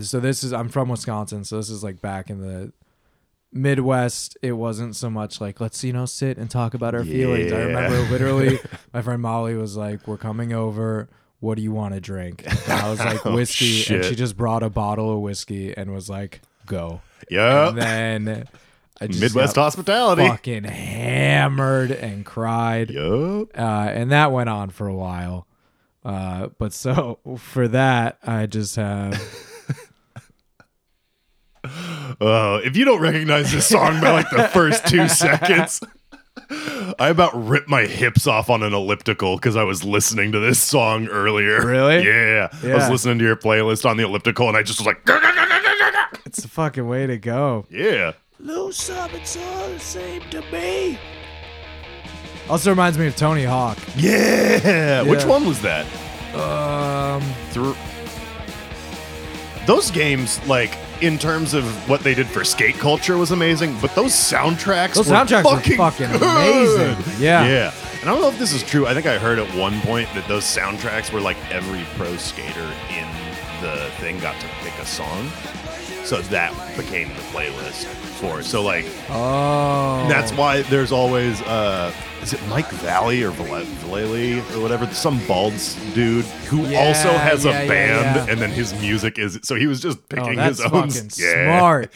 [0.00, 2.72] so this is I'm from Wisconsin so this is like back in the
[3.52, 4.36] Midwest.
[4.42, 7.52] It wasn't so much like let's you know sit and talk about our feelings.
[7.52, 8.58] I remember literally
[8.92, 11.08] my friend Molly was like we're coming over.
[11.40, 12.44] What do you want to drink?
[12.46, 13.84] And I was like Oh, whiskey.
[13.94, 17.00] And she just brought a bottle of whiskey and was like go.
[17.30, 17.68] Yeah.
[17.68, 18.48] and then
[19.00, 20.26] I just Midwest hospitality.
[20.26, 22.90] fucking hammered and cried.
[22.90, 23.48] Yup.
[23.58, 25.46] uh, and that went on for a while.
[26.04, 29.20] Uh, but so for that, I just have
[32.20, 35.80] Oh, if you don't recognize this song by like the first two seconds,
[36.98, 40.60] I about ripped my hips off on an elliptical because I was listening to this
[40.60, 41.64] song earlier.
[41.66, 42.04] Really?
[42.14, 42.48] Yeah.
[42.62, 45.00] I was listening to your playlist on the elliptical and I just was like,
[46.26, 47.66] it's the fucking way to go.
[47.70, 48.12] yeah.
[48.40, 50.98] Lose some, it's all the same to me.
[52.48, 53.78] Also reminds me of Tony Hawk.
[53.96, 55.02] Yeah.
[55.02, 55.26] Which Yeah.
[55.26, 55.86] one was that?
[56.34, 57.76] Um, Through
[59.66, 63.76] those games, like in terms of what they did for skate culture, was amazing.
[63.80, 66.22] But those soundtracks, those were soundtracks fucking are fucking good.
[66.22, 66.96] amazing.
[67.18, 67.46] Yeah.
[67.46, 67.72] Yeah.
[68.00, 68.86] And I don't know if this is true.
[68.86, 72.70] I think I heard at one point that those soundtracks were like every pro skater
[72.90, 73.08] in
[73.62, 75.30] the thing got to pick a song.
[76.04, 77.86] So that became the playlist
[78.20, 78.42] for.
[78.42, 84.60] So like Oh, that's why there's always uh is it Mike Valley or Vallely or
[84.60, 85.54] whatever some bald
[85.94, 88.26] dude who Yeah, also has yeah, a band yeah.
[88.32, 91.92] and then his music is so he was just Oh, picking that's his own smart.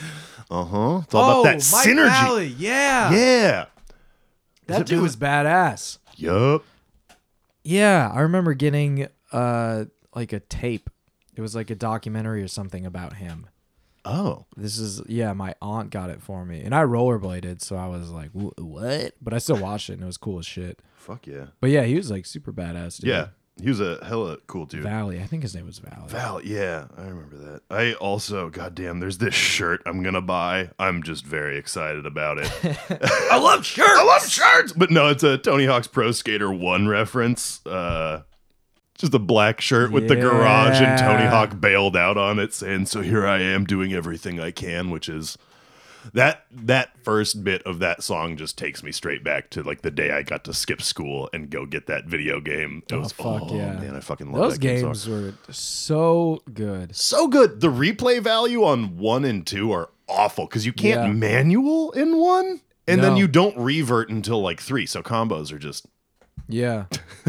[0.50, 1.00] Uh-huh.
[1.04, 2.08] It's all about that oh, Mike synergy.
[2.08, 3.10] Valley, Yeah.
[3.12, 3.66] Yeah.
[4.66, 5.98] That dude was badass.
[6.16, 6.64] Yup.
[7.62, 10.88] Yeah, I remember getting uh like a tape.
[11.36, 13.47] It was like a documentary or something about him.
[14.08, 14.46] Oh.
[14.56, 18.10] This is yeah, my aunt got it for me, and I rollerbladed, so I was
[18.10, 20.80] like, "What?" But I still watched it, and it was cool as shit.
[20.96, 21.46] Fuck yeah.
[21.60, 23.00] But yeah, he was like super badass.
[23.00, 23.10] Dude.
[23.10, 23.28] Yeah.
[23.60, 24.84] He was a hella cool dude.
[24.84, 25.20] Valley.
[25.20, 26.08] I think his name was Valley.
[26.08, 27.62] Val, yeah, I remember that.
[27.68, 30.70] I also, goddamn, there's this shirt I'm gonna buy.
[30.78, 32.52] I'm just very excited about it.
[33.32, 33.90] I love shirts.
[33.92, 34.72] I love shirts.
[34.72, 37.64] But no, it's a Tony Hawk's Pro Skater One reference.
[37.66, 38.22] Uh,
[38.98, 42.86] just a black shirt with the garage and Tony Hawk bailed out on it, saying,
[42.86, 45.38] "So here I am doing everything I can," which is
[46.14, 49.90] that that first bit of that song just takes me straight back to like the
[49.90, 52.82] day I got to skip school and go get that video game.
[52.88, 53.72] It Oh, was fuck oh, yeah.
[53.78, 56.94] man, I fucking love Those that game games were so good.
[56.94, 57.60] so good.
[57.60, 61.12] The replay value on one and two are awful because you can't Yeah.
[61.12, 64.86] manual in one, and then you don't revert until like three.
[64.86, 65.86] So combos are just
[66.48, 66.86] Yeah.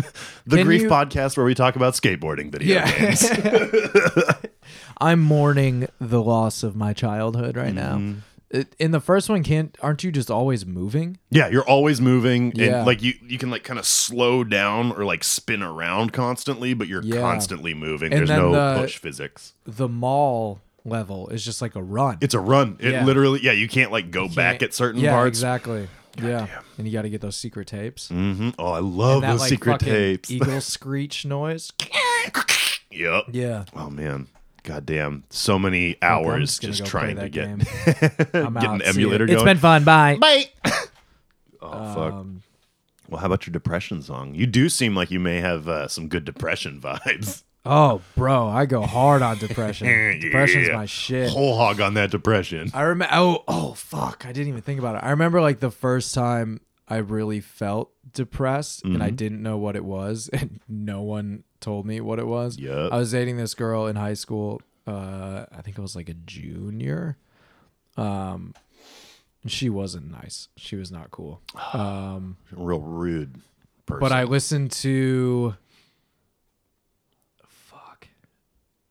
[0.46, 3.00] the Can grief you- podcast where we talk about skateboarding video Yeah.
[3.00, 3.30] games.
[5.02, 7.96] I'm mourning the loss of my childhood right now.
[7.98, 8.20] Mm-hmm.
[8.52, 11.20] It, in the first one, can't aren't you just always moving?
[11.30, 12.78] yeah, you're always moving, Yeah.
[12.80, 16.74] and like you you can like kind of slow down or like spin around constantly,
[16.74, 17.22] but you're Yeah.
[17.22, 18.12] constantly moving.
[18.12, 19.54] And There's then no the- push physics.
[19.66, 22.18] The mall level is just like a run.
[22.22, 22.78] It's a run.
[22.80, 23.06] It Yeah.
[23.06, 25.28] literally, yeah, you can't like go back at certain yeah, parts.
[25.38, 25.88] exactly.
[26.22, 28.10] Yeah, and you got to get those secret tapes.
[28.10, 28.50] Mm-hmm.
[28.60, 30.32] Oh, I love that those like secret tapes.
[30.32, 31.72] eagle screech noise.
[32.92, 33.26] yep.
[33.32, 34.28] Yeah, Oh man,
[34.64, 35.24] goddamn!
[35.30, 37.62] So many hours just just, trying to get game.
[38.34, 38.76] I'm get out.
[38.76, 39.36] an emulator ya.
[39.36, 39.38] going.
[39.38, 39.84] It's been fun.
[39.84, 40.18] Bye.
[40.18, 40.50] Bye.
[41.62, 42.14] oh fuck.
[42.14, 42.44] Um,
[43.10, 44.36] Well, how about your depression song?
[44.36, 47.44] You do seem like you may have uh, some good depression vibes.
[47.66, 49.88] Oh, bro, I go hard on depression.
[50.20, 50.76] Depression's Yeah.
[50.76, 51.30] my shit.
[51.30, 52.72] Whole hog on that depression.
[52.74, 53.14] I remember.
[53.16, 54.26] Oh, oh, fuck!
[54.26, 55.04] I didn't even think about it.
[55.04, 59.02] I remember like the first time I really felt depressed, and Mm-hmm.
[59.04, 62.58] I didn't know what it was, and no one told me what it was.
[62.58, 62.92] Yup.
[62.94, 64.62] I was dating this girl in high school.
[64.88, 67.18] Uh, I think I was like a junior.
[67.98, 68.54] Um,
[69.44, 70.48] and she wasn't nice.
[70.58, 71.42] She was not cool.
[71.74, 73.36] Um, Real rude
[73.86, 74.00] person.
[74.00, 75.54] but I listened to.
[77.48, 78.08] Fuck.
[78.08, 78.18] It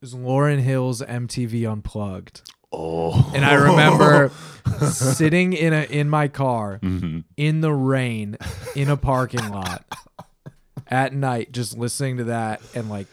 [0.01, 2.43] was Lauryn Hill's MTV Unplugged.
[2.73, 4.31] oh, And I remember
[4.91, 7.21] sitting in a in my car Mm-hmm.
[7.37, 8.37] in the rain
[8.77, 9.85] in a parking lot
[10.87, 13.07] at night just listening to that and like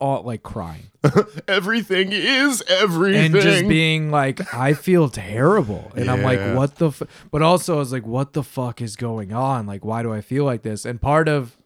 [0.00, 0.90] all like crying
[1.48, 3.26] everything is everything.
[3.34, 7.02] and just being like I feel terrible and I'm like what the f-?
[7.30, 10.20] but also I was like what the fuck is going on like why do I
[10.22, 11.56] feel like this and part of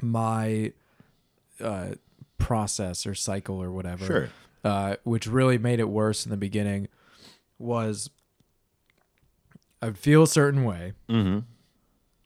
[0.00, 0.72] my
[1.60, 1.90] uh
[2.38, 4.28] process or cycle or whatever Sure.
[4.64, 6.88] uh, which really made it worse in the beginning,
[7.58, 8.10] was
[9.82, 11.40] I'd feel a certain way, Mm-hmm.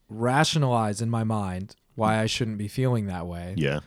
[0.08, 3.80] rationalize in my mind why I shouldn't be feeling that way, Yeah.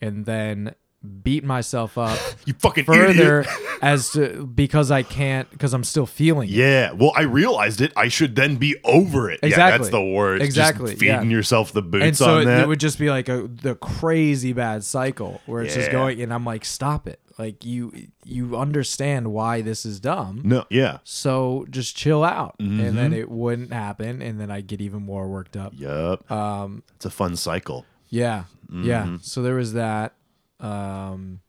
[0.00, 0.74] and then
[1.22, 3.44] beat myself up You fucking further
[3.82, 6.52] as to because I can't because I'm still feeling it.
[6.52, 6.90] Yeah.
[6.92, 7.92] Well, I realized it.
[7.96, 9.38] I should then be over it.
[9.42, 9.78] Yeah, Exactly.
[9.78, 10.40] that's the worst.
[10.40, 11.36] Just Exactly, feeding yeah.
[11.36, 12.62] yourself the boots And so on it, that.
[12.62, 16.34] it would just be like a the crazy bad cycle where it's just going, and
[16.34, 17.20] I'm like, stop it!
[17.38, 17.92] Like you
[18.24, 20.40] you understand why this is dumb.
[20.44, 20.64] no.
[20.68, 20.98] Yeah.
[21.04, 22.96] So just chill out, and Mm-hmm.
[22.96, 25.72] then it wouldn't happen, and then I get even more worked up.
[25.76, 26.28] Yep.
[26.30, 27.86] Um, It's a fun cycle.
[28.08, 29.04] yeah, yeah.
[29.04, 29.16] Mm-hmm.
[29.22, 30.14] So there was that.
[30.60, 31.40] Um,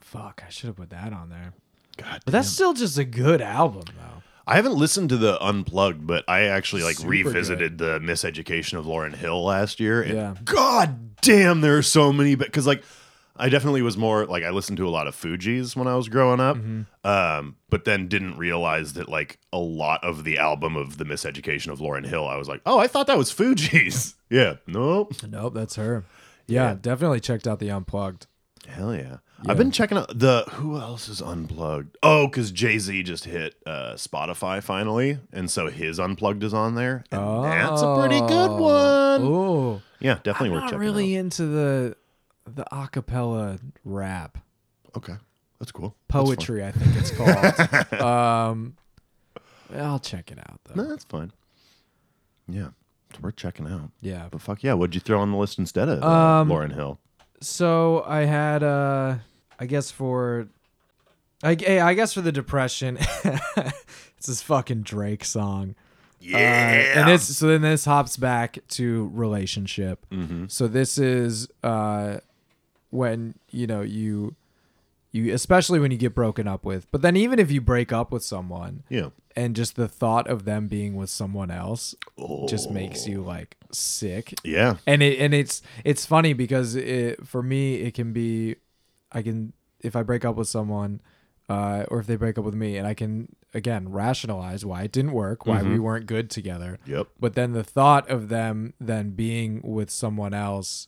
[0.00, 1.52] fuck, I should have put that on there.
[1.96, 2.20] God.
[2.24, 4.22] But that's still just a good album, though.
[4.46, 8.84] I haven't listened to the Unplugged, but I actually like Super revisited the Miseducation of
[8.86, 10.02] Lauryn Hill last year.
[10.02, 10.34] And Yeah.
[10.44, 12.34] God damn, there are so many.
[12.34, 12.82] Because like,
[13.36, 16.08] I definitely was more like I listened to a lot of Fugees when I was
[16.08, 17.06] growing up, Mm-hmm.
[17.06, 21.68] um, but then didn't realize that like a lot of the album of the Miseducation
[21.68, 24.14] of Lauryn Hill, I was like, oh, I thought that was Fugees.
[24.30, 25.12] yeah, nope.
[25.28, 26.04] Nope, that's her.
[26.50, 28.26] Yeah, definitely checked out the Unplugged.
[28.68, 29.16] Hell yeah.
[29.48, 31.96] I've been checking out the who else is unplugged.
[32.02, 36.74] Oh, because Jay Z just hit uh, Spotify finally, and so his unplugged is on
[36.74, 37.04] there.
[37.10, 39.22] And that's a pretty good one.
[39.22, 41.96] Oh, Yeah, definitely I'm worth not checking really into the
[42.46, 44.96] the acapella rap out.
[44.98, 45.14] Okay,
[45.58, 45.94] that's cool.
[46.08, 46.26] That's fun.
[46.26, 46.64] poetry.
[46.64, 48.00] I think it's called.
[48.02, 48.76] um,
[49.74, 50.82] I'll check it out though.
[50.82, 51.32] No, that's fine.
[52.46, 52.68] Yeah,
[53.10, 53.90] it's worth checking out.
[54.00, 56.74] Yeah, But fuck yeah, what'd you throw on the list instead of uh, Um, Lauryn
[56.74, 56.98] Hill?
[57.40, 59.16] So I had, uh,
[59.58, 60.48] I guess for,
[61.42, 65.74] I, I guess for the depression, it's this fucking Drake song.
[66.20, 66.36] Yeah,
[66.96, 70.04] Uh, and this, so then this hops back to relationship.
[70.10, 70.46] Mm-hmm.
[70.48, 72.18] So this is uh,
[72.90, 74.34] when you know you,
[75.12, 76.90] you especially when you get broken up with.
[76.90, 79.08] But then even if you break up with someone, yeah.
[79.34, 81.94] and just the thought of them being with someone else
[82.48, 83.10] just makes Oh.
[83.10, 87.94] you like sick Yeah, and it and it's it's funny because it for me it
[87.94, 88.56] can be
[89.12, 91.00] i can if i break up with someone
[91.48, 94.92] uh or if they break up with me and i can again rationalize why it
[94.92, 97.08] didn't work why we weren't good together Yep.
[97.18, 100.86] but then the thought of them then being with someone else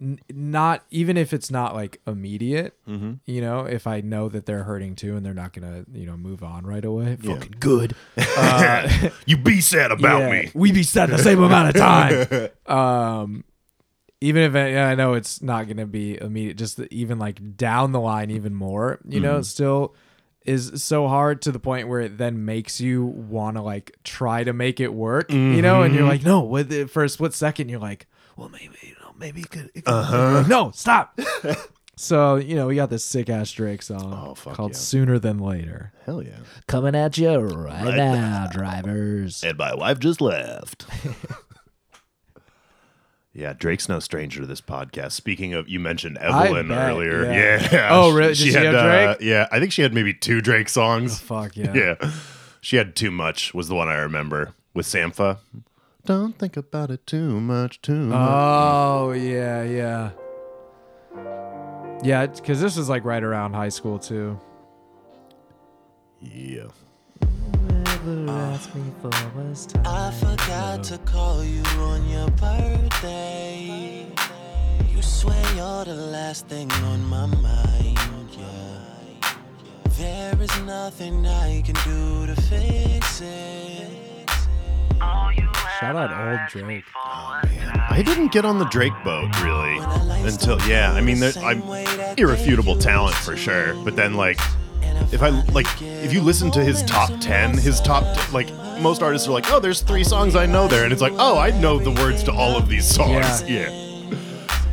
[0.00, 2.76] n- not even if it's not like immediate.
[2.88, 3.14] Mm-hmm.
[3.26, 6.16] You know, if I know that they're hurting too and they're not gonna you know
[6.16, 7.34] move on right away, Yeah.
[7.34, 7.94] fucking good.
[8.36, 10.50] Uh, You be sad about yeah, me.
[10.54, 12.48] We be sad the same amount of time.
[12.66, 13.44] Um,
[14.20, 17.56] even if I, yeah, I know it's not gonna be immediate, just the, even like
[17.56, 18.98] down the line, even more.
[19.06, 19.94] You know, it still
[20.46, 24.42] is so hard to the point where it then makes you want to like try
[24.44, 25.30] to make it work.
[25.30, 26.40] You know, and you're like, no.
[26.42, 29.70] With the, for a split second, you're like, well, maybe maybe it could.
[29.74, 30.44] It could Uh-huh.
[30.48, 31.18] No, stop.
[31.96, 34.78] so you know, we got this sick ass Drake song Oh, fuck called yeah.
[34.78, 36.38] "Sooner Than Later." Hell yeah.
[36.66, 39.42] Coming at you right, now, drivers.
[39.44, 40.86] And my wife just left.
[43.32, 45.12] yeah, Drake's no stranger to this podcast.
[45.12, 47.24] Speaking of, you mentioned Evelyn bet, earlier.
[47.24, 47.68] yeah.
[47.72, 47.88] Yeah.
[47.90, 48.28] Oh, really?
[48.28, 48.82] Did she had, have uh,
[49.14, 49.18] Drake?
[49.22, 51.18] yeah, I think she had maybe two Drake songs.
[51.20, 51.72] Fuck yeah.
[52.00, 52.10] Yeah.
[52.60, 55.38] She had Too Much, was the one I remember with Sampha.
[56.06, 58.18] Don't think about it too much, too much.
[58.30, 60.10] Oh yeah, yeah,
[62.02, 62.26] yeah.
[62.26, 64.38] Because this is like right around high school too.
[66.20, 66.66] yeah.
[68.28, 68.60] Ah.
[69.86, 74.06] I forgot to call you on your birthday.
[74.94, 79.34] You swear you're the last thing on my mind, yeah.
[79.98, 83.64] There is nothing I can do to fix it.
[85.80, 86.84] Shout out old Drake.
[86.96, 87.40] Oh,
[87.90, 89.78] I didn't get on the Drake boat really
[90.26, 90.92] until yeah.
[90.92, 91.62] I mean, there, I'm
[92.16, 94.38] irrefutable talent for sure, but then like,
[95.12, 99.26] if I like, if you listen to his top ten, his top like most artists
[99.26, 101.78] are like, oh, there's three songs I know there, and it's like, oh, I know
[101.78, 103.42] the words to all of these songs.
[103.48, 103.68] Yeah.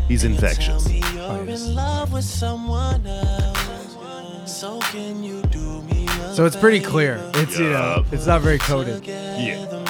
[0.01, 0.91] Yeah, he's infectious.
[0.91, 3.97] You're in love with someone else.
[4.45, 7.21] So can you do me a So it's pretty clear.
[7.35, 9.05] It's you know, it's not very coded.
[9.05, 9.81] Yeah.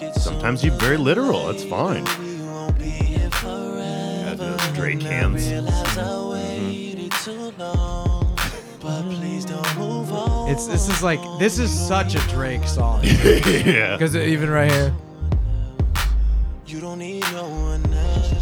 [0.00, 1.46] Make it Sometimes you're very literal.
[1.46, 2.04] That's fine.
[2.20, 4.24] we won't be here forever.
[4.24, 5.48] Had those Drake hands.
[5.48, 8.36] Realize I waited too long.
[8.80, 10.50] But please don't move on.
[10.50, 13.96] It's this is like this is such a Drake song yeah.
[13.96, 14.94] because even right here.
[16.66, 18.34] You don't need no one else.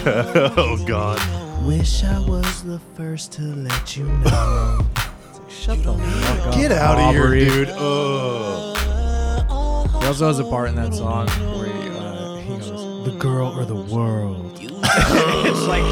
[0.56, 1.20] oh God.
[1.66, 4.86] Wish I was the first to let you know.
[5.50, 6.54] Shut the fuck up.
[6.54, 7.68] Get out of here, dude.
[7.70, 8.77] Ugh.
[10.08, 13.48] He also has a part in that song where he, uh, he goes, "The girl
[13.48, 15.82] or the world." it's like,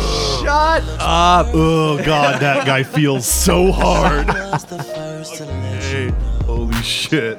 [0.41, 1.49] shut up.
[1.53, 4.27] Oh God, that guy feels so hard.
[4.29, 6.09] Was the first to let Hey,
[6.47, 7.37] holy shit.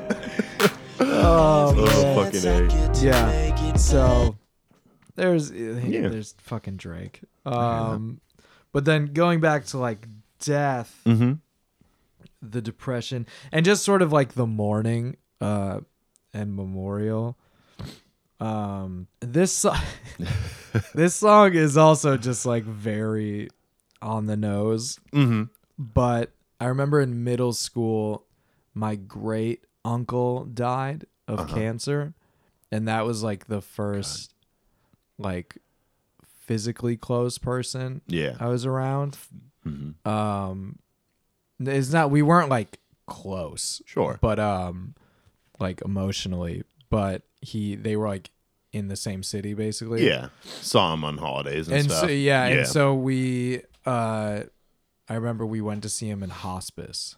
[1.00, 2.92] Oh, Oh, fucking A.
[3.04, 3.76] Yeah.
[3.76, 4.38] So
[5.16, 6.10] there's Yeah.
[6.10, 7.22] there's fucking Drake.
[7.44, 8.22] Um,
[8.72, 10.08] but then going back to like
[10.42, 11.34] death, Mm-hmm.
[12.44, 15.80] the depression, and just sort of like the mourning, uh,
[16.38, 17.38] and memorial.
[18.40, 19.74] Um, this so-
[20.94, 23.50] this song is also just like very
[24.02, 25.00] on the nose.
[25.12, 25.44] Mm-hmm.
[25.80, 28.26] But I remember in middle school,
[28.74, 31.56] my great uncle died of Uh-huh.
[31.56, 32.14] cancer,
[32.72, 34.34] and that was like the first,
[35.18, 35.58] like,
[36.46, 38.36] physically close person Yeah.
[38.40, 39.18] I was around.
[39.66, 40.08] Mm-hmm.
[40.08, 40.80] Um,
[41.60, 44.18] it's not we weren't like close, Sure.
[44.22, 44.94] but um,
[45.60, 48.30] like emotionally, but he they were like
[48.74, 50.06] in the same city basically.
[50.08, 50.30] Yeah.
[50.44, 52.02] Saw him on holidays and, and stuff.
[52.02, 54.42] so yeah, and so we uh,
[55.10, 57.16] I remember we went to see him in hospice.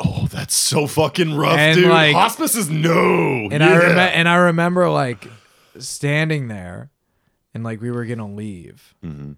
[0.00, 1.88] oh, that's so fucking rough, And, dude.
[1.88, 3.48] like- Hospice is no.
[3.50, 3.76] And I Yeah.
[3.76, 5.26] remember and I remember like
[5.78, 6.90] standing there
[7.54, 9.36] and like we were gonna leave Mhm.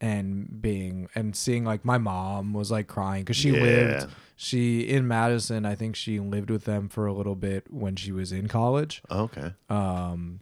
[0.00, 3.60] and being and seeing like my mom was like crying because she Yeah.
[3.62, 7.96] lived she in Madison I think she lived with them for a little bit when
[7.96, 9.52] she was in college Okay.
[9.70, 10.40] um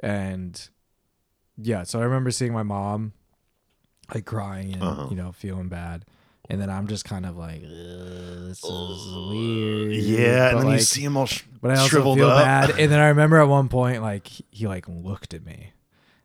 [0.00, 0.68] and
[1.56, 3.12] yeah so I remember seeing my mom
[4.14, 5.06] like crying and Uh-huh.
[5.10, 6.04] you know feeling bad
[6.50, 10.80] and then I'm just kind of like this is weird Yeah, But, and then you
[10.80, 12.42] see him all sh- but I also shriveled feel up.
[12.44, 12.70] bad.
[12.78, 15.72] And then I remember at one point, like he like looked at me,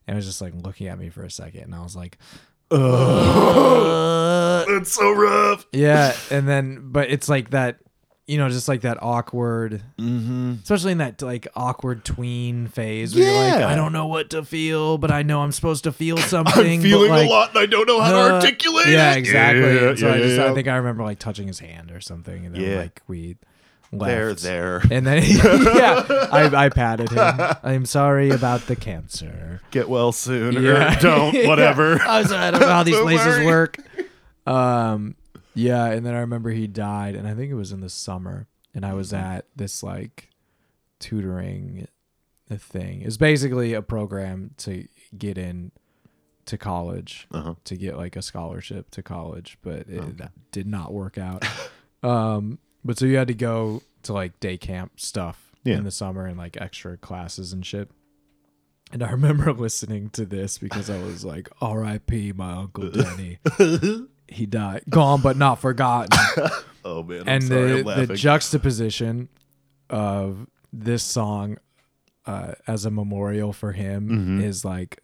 [0.07, 2.19] and was just like looking at me for a second, and I was like,
[2.71, 5.65] "Uh." That's so rough.
[5.71, 6.15] yeah.
[6.31, 7.79] And then, but it's like that,
[8.27, 10.53] you know, just like that awkward, Mm-hmm.
[10.63, 13.67] especially in that like awkward tween phase where you're like, Yeah.
[13.67, 16.65] I don't know what to feel, but I know I'm supposed to feel something.
[16.65, 19.13] I'm but, feeling like, a lot and I don't know how uh, to articulate Yeah,
[19.15, 19.87] exactly.
[19.89, 20.39] And so I just.
[20.39, 22.77] I think I remember like touching his hand or something, and then Yeah.
[22.77, 23.35] like we.
[23.97, 24.41] Left.
[24.41, 24.81] There, there.
[24.91, 27.55] And then, yeah, I, I patted him.
[27.63, 29.61] I'm sorry about the cancer.
[29.71, 30.53] Get well soon.
[30.63, 30.97] Yeah.
[30.97, 32.01] Or don't, whatever.
[32.01, 33.45] I was I don't know how these So places worried.
[33.45, 33.77] work.
[34.45, 35.15] Um,
[35.55, 38.47] yeah, and then I remember he died, and I think it was in the summer,
[38.73, 39.23] and I was Mm-hmm.
[39.23, 40.29] at this like
[40.99, 41.87] tutoring
[42.49, 43.01] thing.
[43.01, 44.87] It's basically a program to
[45.17, 45.71] get in
[46.45, 47.55] to college Uh-huh.
[47.63, 51.45] to get like a scholarship to college, but it that did not work out.
[52.03, 55.77] um, but so you had to go to like day camp stuff Yeah.
[55.77, 57.89] in the summer and like extra classes and shit.
[58.91, 62.33] And I remember listening to this because I was like, "R.I.P.
[62.33, 63.39] my uncle Denny.
[64.27, 66.17] he died, gone but not forgotten."
[66.85, 69.29] Oh man, I'm and sorry, the the juxtaposition
[69.89, 71.57] of this song
[72.25, 74.41] uh, as a memorial for him Mm-hmm.
[74.41, 74.99] is like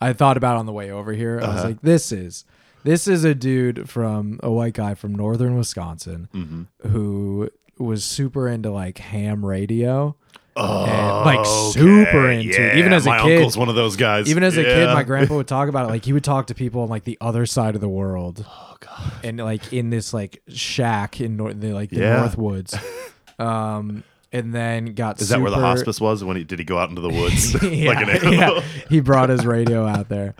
[0.00, 1.38] I thought about on the way over here.
[1.40, 1.68] I was Uh-huh.
[1.68, 2.44] like, this is
[2.86, 6.88] this is a dude from a white guy from northern Wisconsin Mm-hmm.
[6.88, 10.16] who was super into like ham radio.
[10.56, 12.74] oh, and, like, super okay, into it.
[12.74, 14.30] yeah, Even as a my kid- uncle's one of those guys.
[14.30, 15.88] Even as a kid, my grandpa would talk about it.
[15.90, 18.44] Like he would talk to people on like the other side of the world.
[18.58, 19.12] Oh god.
[19.24, 22.16] and like in this like shack in nor- the, like the Yeah.
[22.18, 22.74] North Woods.
[23.38, 26.78] Um, and then got Is that where the hospice was when he did he go
[26.78, 28.32] out into the woods yeah, like an animal?
[28.34, 28.60] yeah.
[28.88, 30.34] He brought his radio out there,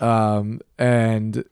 [0.00, 1.44] um, and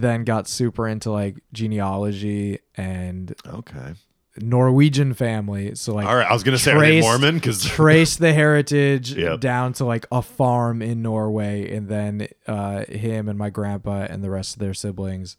[0.00, 3.94] then got super into like genealogy and Okay.
[4.38, 5.74] Norwegian family.
[5.74, 6.26] So like All right.
[6.28, 9.40] I was gonna say are they traced- Mormon because trace the heritage Yep.
[9.40, 14.24] down to like a farm in Norway, and then uh, him and my grandpa and
[14.24, 15.36] the rest of their siblings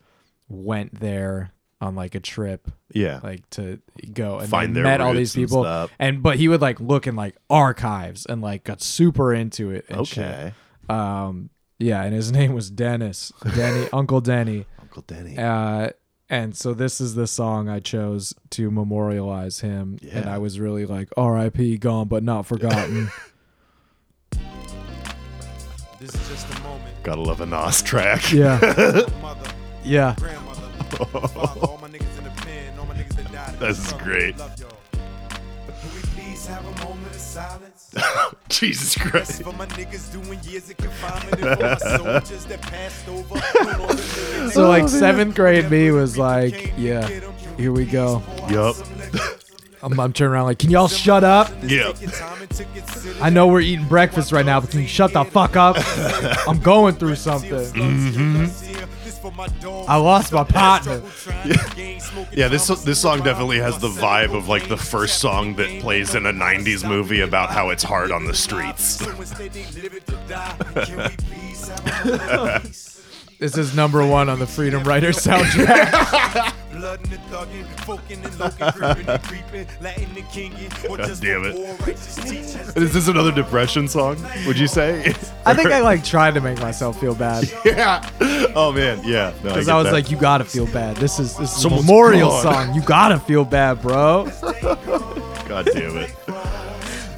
[0.48, 3.20] went there on like a trip yeah.
[3.24, 3.78] like to
[4.14, 5.92] go and Find they their met all roots these and people stuff.
[6.00, 9.84] and but he would like look in like archives and like got super into it
[9.90, 10.54] and okay.
[10.88, 10.90] shit.
[10.96, 11.50] um
[11.84, 15.38] yeah and his name was dennis denny uncle denny Uncle Denny.
[15.38, 15.90] uh
[16.30, 20.18] and so this is the song i chose to memorialize him yeah.
[20.20, 23.10] and i was really like rip gone but not forgotten
[26.00, 27.02] This is just a moment.
[27.04, 28.34] Gotta love a Nas track.
[28.34, 28.60] yeah
[29.86, 30.68] yeah grandmother,
[31.30, 33.58] father, all my niggas in the pen, all my niggas that died.
[33.58, 34.36] This is great.
[37.96, 38.30] Love y'all.
[38.30, 38.48] Can we please have a moment of silence?
[38.50, 39.44] Jesus Christ.
[39.44, 43.40] for my niggas doing years of confinement and for my soldiers that passed over.
[43.40, 43.94] Put on the
[44.38, 44.54] lyrics.
[44.54, 47.08] so oh, like seventh grade me was like yeah
[47.58, 48.76] here we go Yup.
[49.82, 51.98] I'm, I'm turning around like can y'all shut up Yep.
[53.22, 55.76] I know we're eating breakfast right now, but can you shut the fuck up?
[56.48, 57.50] I'm going through something.
[59.38, 61.02] I lost my partner.
[62.32, 66.16] Yeah, this this song definitely has the vibe of like the first song that plays
[66.16, 69.02] in a '90s movie about how it's hard on the streets.
[73.44, 76.54] This is number one on the Freedom Writer soundtrack.
[76.72, 81.08] Blood in the thuggin', folkin' and lokin', grippin' and creepin', Latin and kingin', or God
[81.08, 81.56] just damn for it.
[81.58, 82.74] poor righteous teachers.
[82.78, 84.16] Is this another depression song?
[84.48, 85.14] Would you say?
[85.46, 88.10] I think I like tried to make myself feel bad yeah.
[88.56, 89.34] Oh man, yeah.
[89.44, 89.92] Because get I was that.
[89.94, 90.96] like, you gotta feel bad.
[90.96, 92.44] This is this is a Someone's memorial gone.
[92.44, 92.74] song.
[92.74, 94.32] You gotta feel bad, bro.
[95.50, 96.16] God damn it.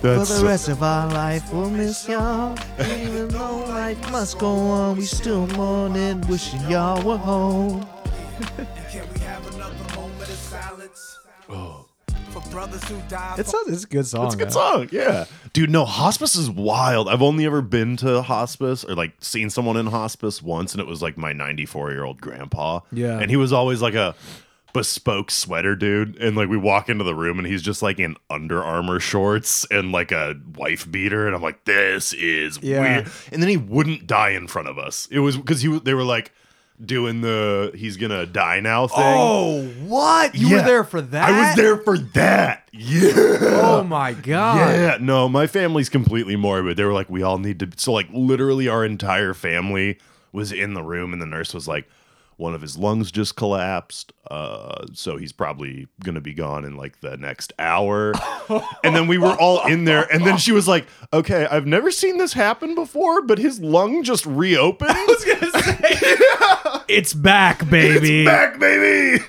[0.05, 2.55] For the rest of our life, we'll miss y'all.
[2.79, 7.87] Even though life must go on, we still mourning, wishing y'all were home.
[8.91, 11.15] Can we have another moment of silence?
[12.51, 14.27] Brothers who died It's a, it's a good song.
[14.27, 14.51] It's a good man.
[14.51, 15.25] song, yeah.
[15.51, 17.09] Dude, no, hospice is wild.
[17.09, 20.87] I've only ever been to hospice or like seen someone in hospice once, and it
[20.87, 22.79] was like my 94 year old grandpa.
[22.93, 23.19] Yeah.
[23.19, 24.15] And he was always like a
[24.75, 26.17] bespoke sweater dude.
[26.17, 29.65] And like we walk into the room and he's just like in Under Armour shorts
[29.71, 31.25] and like a wife beater.
[31.25, 32.81] And I'm like, this is Yeah.
[32.81, 33.11] weird.
[33.31, 35.07] And then he wouldn't die in front of us.
[35.09, 36.31] It was because he they were like
[36.83, 38.97] doing the he's gonna die now thing.
[38.99, 40.35] Oh, what?
[40.35, 41.29] You were there for that?
[41.29, 42.67] I was there for that.
[42.73, 43.13] Yeah.
[43.15, 44.57] Oh my god.
[44.57, 46.75] Yeah, no, my family's completely morbid.
[46.75, 47.69] They were like, we all need to.
[47.77, 49.97] So, like, literally, our entire family
[50.33, 51.87] was in the room, and the nurse was like,
[52.37, 54.11] one of his lungs just collapsed.
[54.29, 58.13] Uh, so he's probably gonna be gone in like the next hour.
[58.83, 61.91] and then we were all in there, and then she was like, "Okay, I've never
[61.91, 67.69] seen this happen before, but his lung just reopened." I was gonna say, It's back,
[67.69, 68.25] baby.
[68.25, 69.23] back, baby.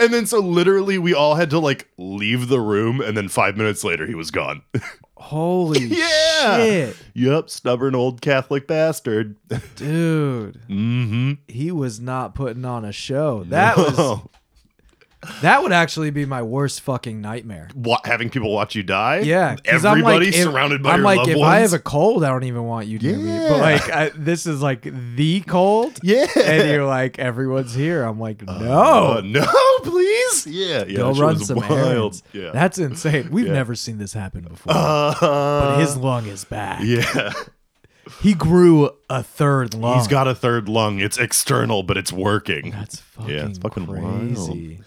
[0.00, 3.56] And then so literally, we all had to like leave the room, and then five
[3.56, 4.62] minutes later, he was gone.
[5.22, 6.56] Holy Yeah.
[6.56, 6.96] shit.
[7.14, 9.36] Yep, stubborn old Catholic bastard.
[9.76, 10.60] Dude.
[10.68, 11.32] mm-hmm.
[11.46, 13.44] He was not putting on a show.
[13.44, 14.18] That was
[15.42, 17.68] that would actually be my worst fucking nightmare.
[17.74, 19.20] what, having people watch you die.
[19.20, 21.48] Yeah, 'cause I'm everybody like, if- surrounded by I'm your like, loved if ones.
[21.52, 23.28] I have a cold, I don't even want you to me.
[23.32, 23.48] Yeah.
[23.50, 25.98] But like, I, this is like the cold.
[26.02, 28.02] yeah, And you're like, everyone's here.
[28.02, 28.52] I'm like, no.
[29.18, 29.46] Uh, no,
[29.84, 30.46] please.
[30.46, 30.96] Yeah, yeah.
[30.96, 31.70] Go that shit run was some wild.
[31.72, 32.22] errands.
[32.32, 32.50] Yeah.
[32.52, 33.28] That's insane.
[33.30, 33.52] We've Yeah.
[33.52, 34.72] never seen this happen before.
[34.74, 36.80] uh, but his lung is back.
[36.82, 37.32] yeah.
[38.20, 39.96] He grew a third lung.
[39.98, 40.98] He's got a third lung.
[40.98, 42.70] It's external, but it's working.
[42.72, 44.80] That's fucking, Yeah, it's fucking crazy.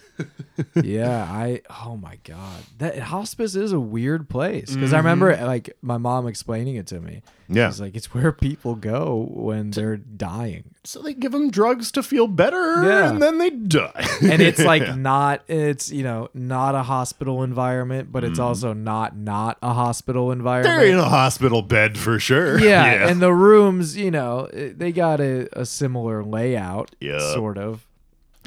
[0.84, 2.64] Yeah, I oh my god.
[2.78, 7.00] That hospice is a weird place because I remember like my mom explaining it to
[7.00, 7.22] me.
[7.46, 7.58] Mm-hmm.
[7.58, 7.70] Yeah.
[7.70, 10.64] She's like it's where people go when they're dying.
[10.84, 13.10] So they give them drugs to feel better, Yeah.
[13.10, 14.08] and then they die.
[14.22, 18.32] And it's like not it's, you know, not a hospital environment, but Mm-hmm.
[18.32, 20.80] it's also not not a hospital environment.
[20.80, 22.60] they're in a hospital bed for sure.
[22.60, 27.20] yeah, and the rooms, you know, they got a, a similar layout, Yeah.
[27.34, 27.86] sort of.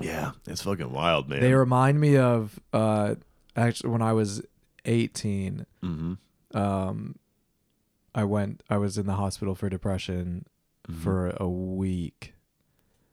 [0.00, 1.40] Yeah, it's fucking wild, man.
[1.40, 3.14] They remind me of uh
[3.56, 4.42] actually when I was
[4.84, 6.56] 18 Mm-hmm.
[6.56, 7.16] um
[8.14, 10.46] I went I was in the hospital for depression
[10.88, 11.00] Mm-hmm.
[11.02, 12.32] for a week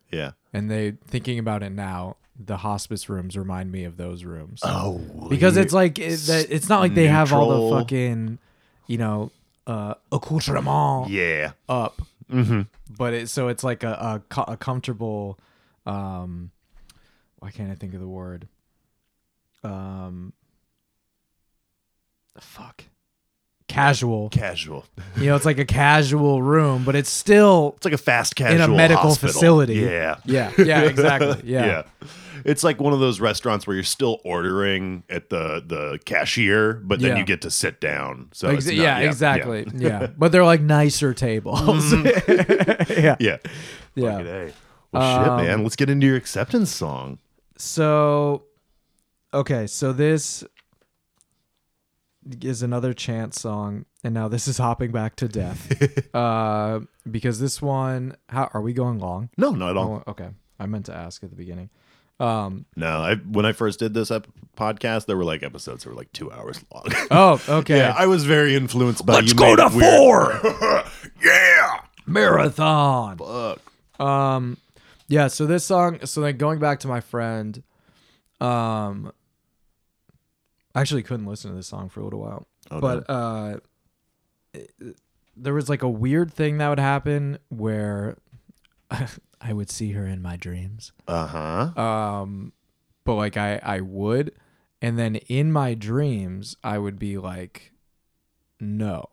[0.09, 0.31] yeah.
[0.53, 5.01] and they thinking about it now the hospice rooms remind me of those rooms Oh,
[5.29, 8.39] because it's like it, that it's not like they have all the fucking
[8.87, 9.31] you know
[9.67, 11.51] uh accoutrement yeah.
[11.67, 12.61] up Mm-hmm.
[12.97, 15.37] but it so it's like a, a, a comfortable
[15.85, 16.51] um
[17.45, 18.47] why can't i think of the word
[19.63, 20.33] um
[22.39, 22.83] fuck
[23.67, 24.85] casual Casual.
[25.17, 28.55] you know it's like a casual room but it's still It's like a fast casual
[28.63, 29.33] in a medical hospital.
[29.33, 30.15] facility Yeah.
[30.25, 31.83] yeah yeah exactly yeah, yeah.
[32.43, 36.99] It's like one of those restaurants where you're still ordering at the the cashier, but
[36.99, 37.17] then Yeah.
[37.17, 38.29] you get to sit down.
[38.33, 40.07] So Ex- it's not- yeah, exactly yeah.
[40.17, 43.37] but they're like nicer tables yeah Yeah.
[43.95, 44.53] yeah Fucking A.
[44.91, 45.63] Well, shit, Um, man.
[45.63, 47.17] Let's get into your acceptance song.
[47.57, 48.43] So,
[49.33, 50.43] okay, so this
[52.41, 56.13] is another chant song, and now this is hopping back to death.
[56.15, 59.29] uh, because this one, how are we going long?
[59.37, 60.03] No, not at all.
[60.05, 60.29] Oh, okay,
[60.59, 61.69] I meant to ask at the beginning.
[62.19, 64.27] Um, No, I when I first did this ep-
[64.57, 66.85] podcast, there were like episodes that were like two hours long.
[67.11, 69.15] oh, okay, yeah, I was very influenced by.
[69.15, 70.39] Let's you go to four.
[71.23, 71.81] yeah.
[72.05, 73.17] marathon.
[73.17, 73.61] Fuck.
[73.99, 74.57] Um,
[75.07, 75.27] yeah.
[75.27, 75.99] So this song.
[76.05, 77.61] So then going back to my friend,
[78.41, 79.11] um,
[80.73, 83.57] I actually couldn't listen to this song for a little while, Oh, but uh,
[84.53, 84.73] it-
[85.37, 88.17] there was like a weird thing that would happen where
[89.41, 90.91] I would see her in my dreams.
[91.07, 91.27] Uh
[91.75, 91.81] huh.
[91.81, 92.53] Um,
[93.03, 94.31] but like I I would,
[94.81, 97.73] and then in my dreams I would be like,
[98.59, 99.09] no.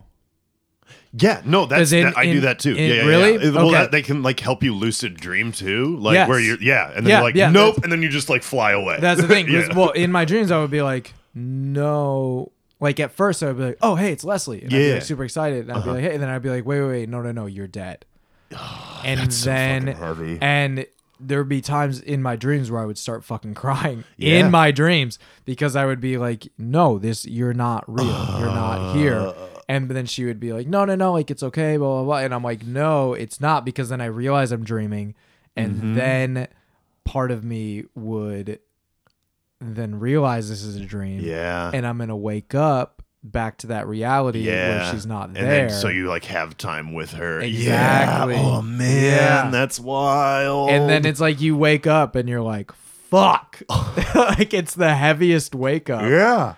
[1.15, 2.71] Yeah, no, that's in- that, I do that too.
[2.71, 3.33] in- yeah, yeah, really?
[3.45, 3.51] yeah.
[3.51, 3.73] Well, Okay.
[3.79, 6.29] that- they can like help you lucid dream too, like Yes.
[6.29, 8.43] where you're yeah, and then Yeah, you're like yeah, nope, and then you just like
[8.43, 8.99] fly away.
[9.01, 9.47] That's the thing.
[9.51, 9.69] yeah.
[9.77, 12.51] Well, in my dreams, I would be like, no.
[12.81, 14.63] Like at first, I would be like, oh, hey, it's Leslie.
[14.63, 14.95] And I'd be Yeah.
[14.95, 15.61] like super excited.
[15.69, 15.93] And I'd be uh-huh.
[15.93, 16.15] like, hey.
[16.15, 17.09] And then I'd be like, wait, wait, wait.
[17.09, 17.47] No, no, no.
[17.47, 18.05] You're dead.
[19.05, 20.39] and that's so then, heavy.
[20.41, 20.87] and
[21.21, 24.41] there would be times in my dreams where I would start fucking crying Yeah.
[24.41, 28.07] in my dreams because I would be like, no, this, you're not real.
[28.07, 29.19] you're not here.
[29.19, 29.35] Uh,
[29.73, 31.13] And then she would be like, no, no, no.
[31.13, 31.77] Like, it's okay.
[31.77, 32.19] Blah, blah, blah.
[32.19, 35.15] And I'm like, no, it's not because then I realize I'm dreaming.
[35.57, 35.95] And Mm-hmm.
[35.95, 36.49] then
[37.05, 38.59] part of me would
[39.61, 41.21] then realize this is a dream.
[41.21, 45.37] yeah, And I'm gonna wake up back to that reality yeah, where she's not and
[45.37, 45.69] there.
[45.69, 47.41] then so you like have time with her.
[47.41, 48.35] Exactly.
[48.35, 48.41] Yeah.
[48.43, 49.51] Oh man, Yeah.
[49.51, 50.71] that's wild.
[50.71, 53.63] and then it's like you wake up and you're like, fuck.
[54.17, 56.03] like it's the heaviest wake up.
[56.03, 56.55] yeah.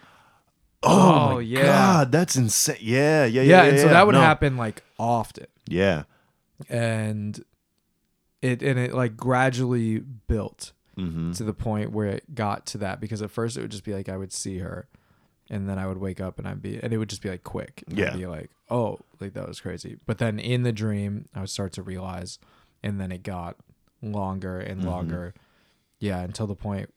[0.87, 1.63] Oh, my yeah.
[1.63, 2.77] God, that's insane.
[2.81, 3.43] Yeah, yeah, yeah.
[3.43, 3.93] Yeah, yeah, and so yeah.
[3.93, 4.21] that would No.
[4.21, 5.47] happen like often.
[5.69, 6.05] Yeah.
[6.69, 7.43] And
[8.43, 11.33] it and it like gradually built Mm-hmm.
[11.33, 13.93] to the point where it got to that because at first it would just be
[13.93, 14.87] like I would see her
[15.51, 17.43] and then I would wake up and I'd be and it would just be like
[17.43, 17.83] quick.
[17.89, 18.13] Yeah.
[18.13, 19.97] I'd be like, oh, like that was crazy.
[20.07, 22.39] But then in the dream I would start to realize
[22.85, 23.57] and then it got
[24.03, 24.89] longer and Mm-hmm.
[24.89, 25.35] longer.
[25.99, 26.95] Yeah, until the point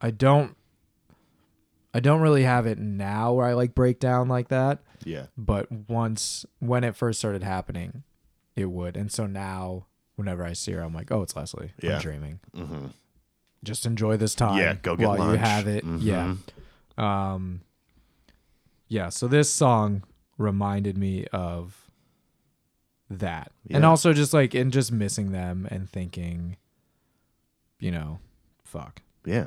[0.00, 0.56] I don't
[1.92, 4.78] I don't really have it now where I like break down like that.
[5.04, 5.26] Yeah.
[5.36, 8.04] But once when it first started happening,
[8.54, 8.96] it would.
[8.96, 9.86] And so now
[10.16, 11.72] whenever I see her, I'm like, oh, it's Leslie.
[11.82, 11.96] Yeah.
[11.96, 12.86] I'm dreaming Mm-hmm.
[13.64, 16.02] just enjoy this time Yeah, go get while you have it Mhm.
[16.02, 16.34] yeah
[16.98, 17.60] um
[18.88, 20.02] yeah so this song
[20.38, 21.90] reminded me of
[23.08, 26.56] that and also just like and just missing them and thinking
[27.78, 28.18] you know
[28.64, 29.46] fuck Yeah.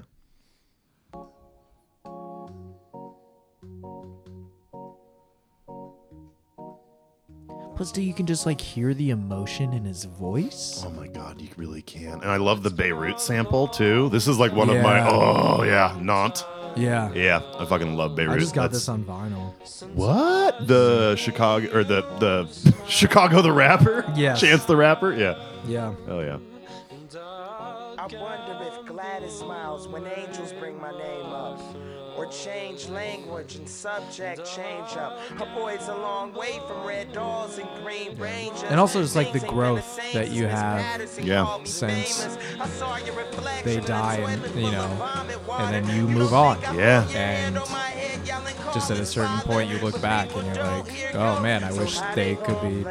[7.75, 11.41] Plus do you can just like hear the emotion in his voice Oh my god,
[11.41, 12.13] you really can.
[12.21, 14.09] And I love the Beirut sample too.
[14.09, 15.09] This is like one of my Yeah.
[15.11, 16.43] oh yeah, Nantes.
[16.75, 18.35] yeah Yeah, I fucking love Beirut.
[18.35, 19.53] i just got That's- this on vinyl
[19.95, 20.67] What?
[20.67, 24.05] The Chicago or the the Chicago the rapper?
[24.15, 24.39] Yes.
[24.39, 25.13] Chance the rapper?
[25.13, 25.35] Yeah.
[25.67, 26.37] yeah Oh yeah.
[27.15, 31.59] I wonder if Gladys smiles when angels bring my name up.
[32.17, 35.19] Or change language and subject change up.
[35.39, 38.63] A boy's a long way from red dolls and green rangers.
[38.63, 41.57] And also just, like, the growth that you have Yeah.
[41.63, 42.37] since famous.
[42.59, 45.09] I saw your reflection they die and, you know,
[45.59, 46.59] and then you You move on.
[46.61, 47.03] Yeah.
[47.03, 50.01] put your hand And on my head, yelling, just at a certain point you look
[50.01, 52.83] back and you're like, oh man, I wish they they could be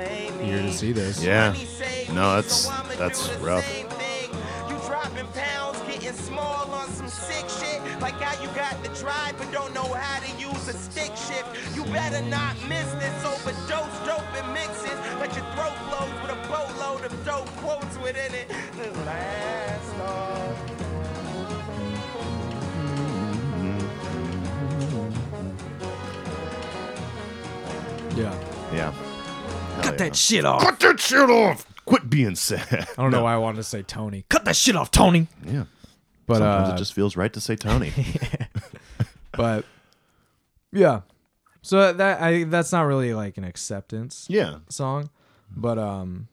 [0.44, 1.22] here to see this.
[1.24, 1.54] Yeah.
[2.12, 2.66] No, that's
[2.98, 3.64] that's rough.
[8.03, 11.76] Like how you got the drive but don't know how to use a stick shift.
[11.76, 14.98] You better not miss this overdose, dope and mixes.
[15.20, 18.50] Let your throat flows with a boatload of dope quotes within it.
[19.07, 20.59] Last off.
[28.16, 28.34] Yeah.
[28.74, 28.92] Yeah.
[29.82, 30.61] Cut that shit off.
[30.62, 31.64] Cut that shit off.
[31.84, 32.88] Quit being sad.
[32.98, 34.24] I don't know why I wanted to say Tony.
[34.28, 35.28] Cut that shit off, Tony.
[35.46, 35.64] Yeah.
[36.26, 37.92] But Sometimes uh, it just feels right to say Tony.
[39.32, 39.64] but
[40.72, 41.00] yeah.
[41.62, 44.58] So that I that's not really like an acceptance yeah.
[44.68, 45.10] song,
[45.54, 46.28] but um,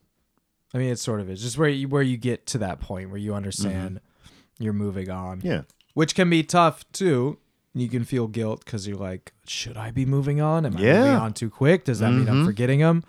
[0.73, 3.09] I mean it sort of is just where you where you get to that point
[3.09, 3.99] where you understand
[4.59, 5.47] you're moving on, Mm-hmm.
[5.47, 5.61] Yeah.
[5.93, 7.37] which can be tough too.
[7.75, 10.65] You can feel guilt because you're like, should I be moving on?
[10.65, 10.99] Am I Yeah.
[11.01, 11.85] moving on too quick?
[11.85, 12.45] Does that mean I'm Mhm.
[12.45, 13.03] forgetting him?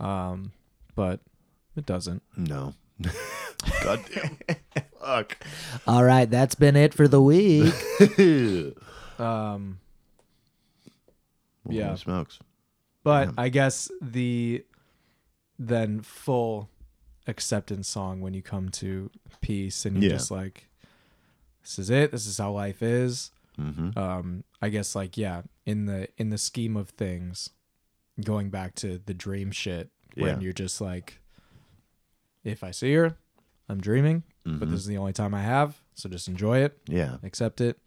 [0.00, 0.50] Um,
[0.96, 1.20] but
[1.76, 2.22] it doesn't.
[2.36, 2.74] No.
[3.82, 4.38] God damn.
[5.00, 5.36] Fuck.
[5.86, 7.72] All right, that's been it for the week.
[9.18, 9.78] Um,
[11.68, 11.94] Yeah.
[11.94, 12.38] Smokes.
[13.04, 13.34] But Yeah.
[13.38, 14.64] I guess the
[15.58, 16.70] then full
[17.28, 20.16] acceptance song when you come to peace and you're Yeah.
[20.18, 20.68] just like,
[21.62, 22.10] this is it.
[22.10, 23.30] This is how life is.
[23.60, 23.96] Mm-hmm.
[23.96, 27.50] Um, I guess like yeah, in the in the scheme of things,
[28.24, 30.40] going back to the dream shit when Yeah.
[30.40, 31.20] you're just like,
[32.44, 33.16] if I see her,
[33.68, 34.70] I'm dreaming, but Mhm.
[34.70, 37.16] this is the only time I have, so just enjoy it, Yeah.
[37.22, 37.78] accept it,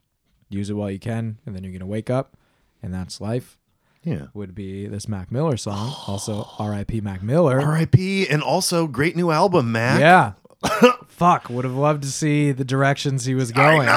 [0.50, 2.38] use it while you can, and then you're gonna wake up,
[2.82, 3.58] and that's life
[4.04, 4.28] Yeah.
[4.34, 5.94] would be this Mac Miller song.
[6.08, 7.02] Also, R.I.P.
[7.02, 7.60] Mac Miller.
[7.62, 8.28] R.I.P.
[8.28, 10.00] And also great new album, Mac.
[10.00, 10.34] Yeah.
[11.08, 11.50] Fuck.
[11.50, 13.88] Would have loved to see the directions he was going.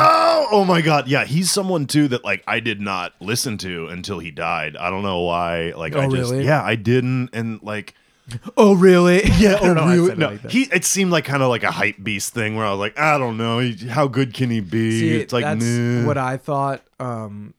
[0.51, 1.09] Oh my god.
[1.09, 4.77] Yeah, he's someone too that like I did not listen to until he died.
[4.77, 5.73] I don't know why.
[5.77, 6.45] Like Oh, I just really?
[6.45, 7.95] yeah, I didn't and like
[8.57, 9.23] Oh, really?
[9.39, 10.07] yeah, know oh really?
[10.09, 12.57] said it No, like he it seemed like kind of like a hype beast thing
[12.57, 15.01] where I was like, I don't know, he- how good can he be?
[15.01, 16.07] See, it's like that's nah.
[16.07, 16.83] what I thought.
[17.01, 17.55] Um,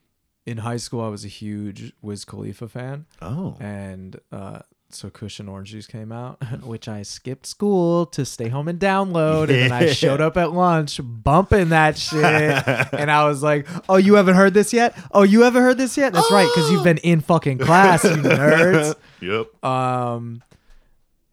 [0.46, 3.56] in high school, I was a huge Wiz Khalifa fan, Oh.
[3.60, 8.48] and uh, so Kush and Orange Juice came out, which I skipped school to stay
[8.48, 9.54] home and download, Yeah.
[9.54, 13.96] and then I showed up at lunch bumping that shit, and I was like, "Oh,
[13.96, 14.96] you haven't heard this yet?
[15.12, 16.12] Oh, you haven't heard this yet?
[16.12, 19.64] That's right, because you've been in fucking class, you nerds." Yep.
[19.64, 20.42] Um,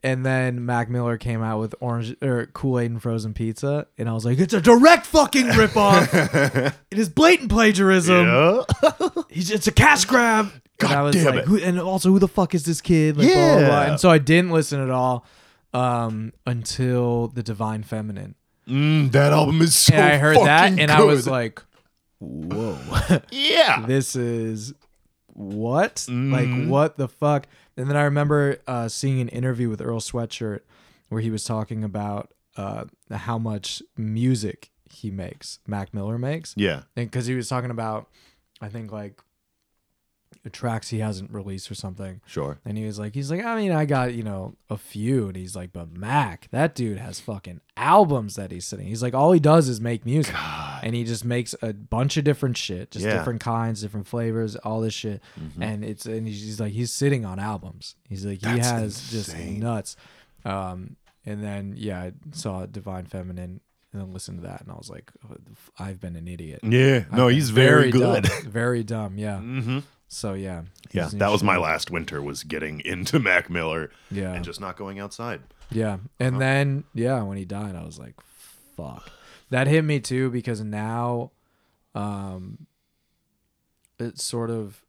[0.04, 4.08] and then Mac Miller came out with orange or Kool Aid and frozen pizza, and
[4.10, 6.74] I was like, "It's a direct fucking ripoff.
[6.92, 8.26] it is blatant plagiarism.
[8.28, 8.62] yeah.
[9.30, 11.46] He's it's a cash grab." God and I was damn like, it.
[11.48, 13.18] who, and also, who the fuck is this kid?
[13.18, 13.68] Like, blah, blah, blah.
[13.82, 13.90] Yeah.
[13.92, 15.26] And so I didn't listen at all
[15.74, 18.36] um, until the Divine Feminine,
[18.68, 21.64] Mm, that album is so and I heard that, and I was like,
[22.20, 22.78] "Whoa."
[23.32, 23.86] yeah.
[23.88, 24.74] this is
[25.34, 26.32] what Mhm.
[26.32, 27.48] like what the fuck
[27.78, 30.62] and then i remember uh, seeing an interview with earl sweatshirt
[31.10, 36.84] where he was talking about uh, how much music he makes mac miller makes Yeah.
[36.96, 38.08] because he was talking about
[38.62, 39.22] i think like
[40.50, 42.22] tracks he hasn't released or something.
[42.26, 42.58] Sure.
[42.66, 45.36] and he was like he's like i mean i got you know a few and
[45.36, 49.32] he's like but mac that dude has fucking albums that he's sitting he's like all
[49.34, 50.36] he does is make music.
[50.84, 53.10] And he just makes a bunch of different shit just Yeah.
[53.12, 53.20] Mm-hmm.
[53.20, 55.22] different kinds different flavors all this shit.
[55.60, 57.96] And it's and he's, he's like he's sitting on albums.
[58.08, 59.96] He's like he That's has just nuts.
[60.46, 63.60] Um and then yeah i saw divine feminine
[63.92, 65.36] and then listened to that and i was like oh,
[65.80, 66.60] i've been an idiot.
[66.64, 67.04] Yeah.
[67.12, 68.24] I've No, he's very, good.
[68.24, 69.38] dumb, very dumb yeah.
[69.40, 74.34] Hmm so yeah Yeah, that was my last winter was getting into Mac Miller yeah
[74.34, 75.42] and just not going outside.
[75.70, 75.98] Yeah.
[76.20, 78.16] And then yeah, when he died, I was like,
[78.78, 79.10] fuck.
[79.50, 81.32] That hit me too because now
[81.96, 82.68] um
[84.00, 84.82] it's sort of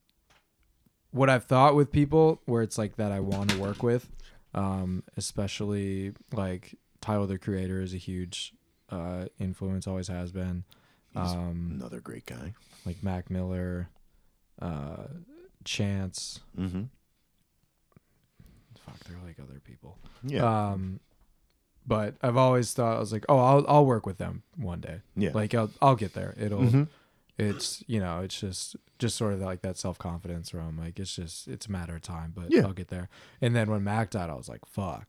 [1.10, 4.10] what I've thought with people where it's like that I want to work with.
[4.54, 8.52] Um, especially like Tyler the creator is a huge
[8.90, 10.64] uh influence, always has been.
[11.12, 12.52] He's Um Another great guy.
[12.86, 13.88] like Mac Miller,
[14.60, 15.04] uh
[15.64, 16.40] Chance.
[16.58, 16.84] Mm-hmm.
[18.84, 19.98] Fuck, they're like other people.
[20.22, 20.70] Yeah.
[20.70, 21.00] Um,
[21.86, 25.00] but I've always thought I was like, oh, I'll I'll work with them one day.
[25.16, 25.30] yeah.
[25.34, 26.34] Like I'll I'll get there.
[26.38, 26.60] It'll.
[26.60, 26.88] Mhm.
[27.38, 30.98] It's you know it's just just sort of like that self confidence where I'm like
[30.98, 32.62] it's just it's a matter of time, but Yeah.
[32.62, 33.08] I'll get there.
[33.40, 35.06] And then when Mac died, I was like, fuck,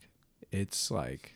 [0.51, 1.33] it's like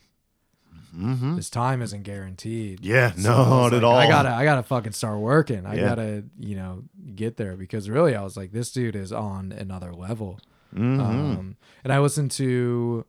[0.96, 2.86] this time isn't guaranteed.
[2.86, 3.96] Yeah, So not was at all.
[3.96, 5.66] I gotta, I gotta fucking start working.
[5.66, 5.90] I Yeah.
[5.90, 6.84] gotta, you know,
[7.16, 10.40] get there because really, I was like, this dude is on another level.
[10.74, 11.00] Mm-hmm.
[11.00, 13.06] Um, and I listened to,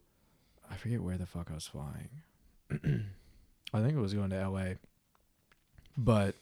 [0.71, 2.09] I forget where the fuck I was flying.
[3.75, 4.77] I think it was going to L.A.
[5.97, 6.35] But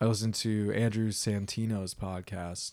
[0.00, 2.72] I listened to Andrew Santino's podcast.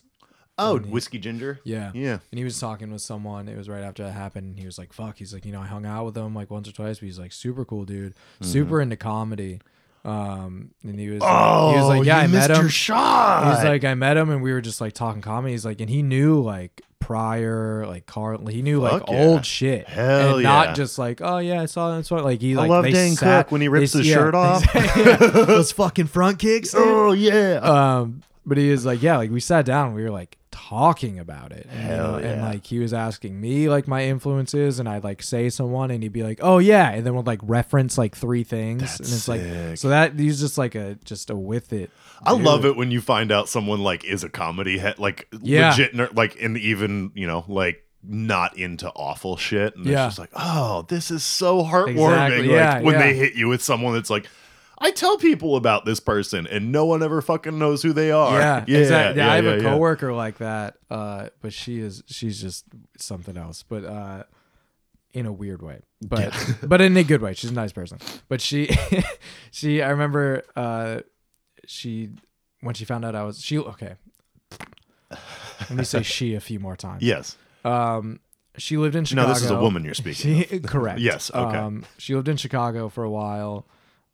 [0.58, 1.60] Oh, he- whiskey ginger.
[1.64, 1.90] Yeah.
[1.94, 2.18] Yeah.
[2.30, 3.48] And he was talking with someone.
[3.48, 4.50] It was right after that happened.
[4.50, 5.18] And he was like, fuck.
[5.18, 7.18] He's like, you know, I hung out with him like once or twice, but he's
[7.18, 8.14] like super cool, dude.
[8.40, 9.60] Super into comedy.
[10.04, 12.68] Um, and he was, Oh, he was like, yeah, you I met him.
[12.68, 15.52] He's like, I met him and we were just like talking comedy.
[15.52, 19.14] He's like, and he knew like Pryor, like Carl, he knew like yeah.
[19.26, 19.88] old shit.
[19.88, 20.48] Hell and yeah.
[20.48, 23.52] not just like, oh yeah, I saw what like he I love Dane sat- Cook
[23.52, 24.64] when he rips they- his yeah, shirt off.
[25.32, 26.74] those fucking front kicks.
[26.74, 27.56] oh yeah.
[27.56, 31.50] Um, but he was like, yeah, like we sat down, we were like talking about
[31.52, 35.02] it, and, Hell know, and like he was asking me like my influences, and I'd
[35.04, 38.16] like say someone, and he'd be like, oh yeah, and then would like reference like
[38.16, 39.42] three things, and it's sick.
[39.68, 41.90] like so that he's just like a just a with it.
[42.22, 45.70] I love it when you find out someone like is a comedy head, like Yeah.
[45.70, 50.06] legit, ner- like and even you know like not into awful shit, and Yeah.
[50.06, 51.90] it's just like, oh, this is so heartwarming.
[52.28, 54.26] Exactly, Like yeah, when they hit you with someone that's like.
[54.78, 58.38] I tell people about this person, and no one ever fucking knows who they are.
[58.38, 59.22] Yeah, yeah, exactly.
[59.22, 59.62] yeah, I have yeah, a yeah.
[59.62, 62.64] coworker like that, uh, but she is she's just
[62.98, 64.24] something else, but uh,
[65.14, 67.34] in a weird way, but but in a good way.
[67.34, 67.98] She's a nice person,
[68.28, 68.68] but she
[69.50, 71.00] she I remember uh,
[71.66, 72.10] she
[72.60, 73.94] when she found out I was she okay.
[75.10, 77.02] Let me say she a few more times.
[77.02, 77.36] Yes.
[77.64, 78.20] Um,
[78.56, 79.28] she lived in Chicago.
[79.28, 80.44] No, this is a woman you're speaking.
[80.44, 81.00] She, correct.
[81.00, 81.56] Yes, okay.
[81.56, 83.66] Um, she lived in Chicago for a while,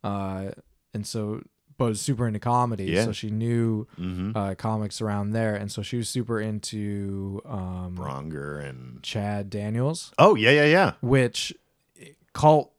[0.03, 0.51] uh,
[0.93, 1.41] and so
[1.77, 2.85] but was super into comedy.
[2.85, 3.05] Yeah.
[3.05, 4.35] So she knew Mhm.
[4.35, 10.11] uh, comics around there, and so she was super into um, Bronger and Chad Daniels,
[10.19, 10.93] oh yeah, yeah, yeah.
[11.01, 11.53] which
[12.33, 12.71] cult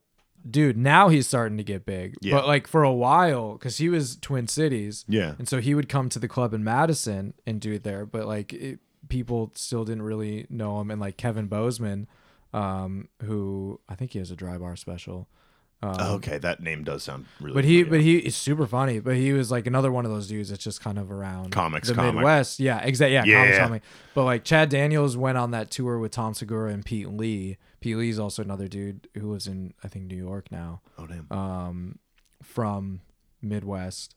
[0.49, 0.77] dude.
[0.77, 2.35] Now he's starting to get big, Yeah.
[2.37, 5.35] but like for a while, because he was Twin Cities, Yeah.
[5.39, 8.27] and so he would come to the club in Madison and do it there, but
[8.27, 10.91] like it, people still didn't really know him.
[10.91, 12.09] And like Kevin Bozeman,
[12.53, 15.29] um, who I think he has a dry bar special.
[15.85, 17.55] Um, okay, that name does sound really.
[17.55, 17.91] But he, familiar.
[17.91, 19.01] but he is super funny.
[19.01, 21.89] But he was like another one of those dudes that's just kind of around Comics,
[21.89, 22.15] the comic.
[22.15, 22.61] Midwest.
[22.61, 23.15] Yeah, exactly.
[23.15, 23.41] Yeah, Yeah.
[23.43, 23.83] comics, comic.
[24.15, 27.57] But like Chad Daniels went on that tour with Tom Segura and Pete Lee.
[27.81, 30.83] Pete Lee's also another dude who lives in I think New York now.
[30.99, 31.27] oh damn.
[31.37, 31.99] Um,
[32.45, 33.01] from
[33.41, 34.15] Midwest,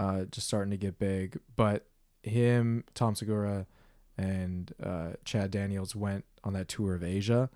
[0.00, 1.38] uh, just starting to get big.
[1.54, 1.86] But
[2.24, 3.66] him, Tom Segura,
[4.16, 7.50] and uh, Chad Daniels went on that tour of Asia.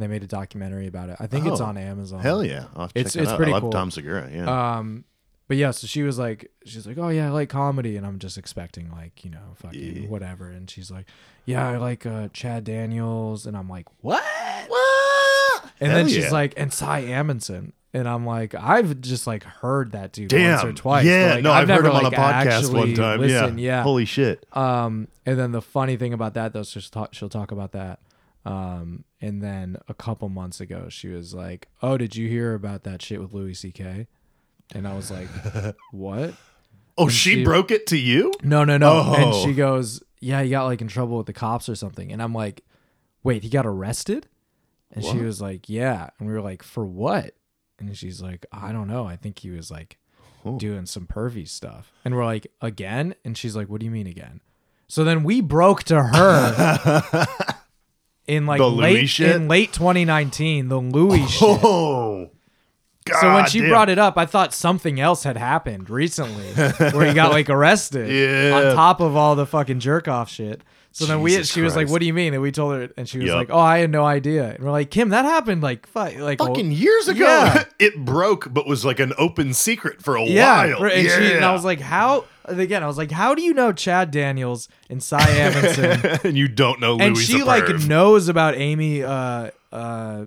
[0.00, 1.16] They made a documentary about it.
[1.20, 2.20] I think it's Oh, on Amazon.
[2.20, 2.64] Hell yeah.
[2.74, 3.36] I'll have to It's- check it it's out.
[3.36, 3.70] pretty I love cool.
[3.72, 4.30] Tom Segura.
[4.32, 4.76] Yeah.
[4.78, 5.04] Um,
[5.48, 8.18] but yeah, so she was like, she's like, oh yeah, I like comedy, and I'm
[8.20, 10.08] just expecting like, you know, fucking Yeah.
[10.08, 10.48] whatever.
[10.48, 11.06] And she's like,
[11.44, 14.22] yeah, I like uh, Chad Daniels, and I'm like, what?
[14.68, 15.64] what?
[15.80, 16.30] And Hell then she's yeah.
[16.30, 20.72] like, and Cy Amundson, and I'm like, I've just like heard that dude once or
[20.72, 21.04] twice.
[21.06, 21.34] Yeah.
[21.34, 23.20] like, no, I've, heard never, him on a like, podcast one time.
[23.20, 23.58] listened.
[23.60, 23.78] yeah.
[23.78, 23.82] yeah.
[23.82, 24.46] Holy shit.
[24.56, 27.72] Um, and then the funny thing about that though, so she'll talk, she'll talk about
[27.72, 27.98] that.
[28.44, 32.84] Um, and then a couple months ago, she was like, "Oh, did you hear about
[32.84, 34.06] that shit with Louis C.K.?"
[34.74, 35.28] And I was like,
[35.92, 36.34] "What?"
[36.96, 38.32] Oh, she, she- broke it to you?
[38.42, 38.90] No, no, no.
[39.06, 39.14] Oh.
[39.14, 42.22] And she goes, "Yeah, he got like in trouble with the cops or something." And
[42.22, 42.64] I'm like,
[43.22, 44.26] "Wait, he got arrested?"
[44.92, 47.34] And she was like, "Yeah." And we were like, "For what?"
[47.78, 49.06] And she's like, "I don't know.
[49.06, 49.98] I think he was like
[50.44, 50.56] Oh.
[50.58, 54.06] doing some pervy stuff." And we're like, "Again?" And she's like, "What do you mean
[54.06, 54.40] again?"
[54.88, 57.36] So then we broke to her
[58.30, 59.34] in like The Louis late shit?
[59.36, 61.42] in late 2019, the Louis oh, shit.
[61.64, 62.30] Oh.
[63.06, 63.70] God So when she damn.
[63.70, 66.46] brought it up, I thought something else had happened recently,
[66.92, 68.54] where he got like arrested Yeah.
[68.54, 70.62] on top of all the fucking jerk off shit.
[70.92, 71.92] So then we, Jesus she was like, Christ.
[71.92, 73.36] "What do you mean?" And we told her, and she was Yup.
[73.36, 76.38] like, "Oh, I had no idea." And we're like, "Kim, that happened like, fi- like
[76.40, 77.24] fucking years ago.
[77.24, 77.62] Yeah.
[77.78, 80.90] it broke, but was like an open secret for a yeah." while.
[80.90, 81.16] And, yeah.
[81.16, 82.24] she, and I was like, "How?"
[82.58, 86.48] Again, I was like, "How do you know Chad Daniels and Cy Amundson?" and you
[86.48, 87.86] don't know Louis and she like perv.
[87.88, 90.26] knows about Amy, uh, uh,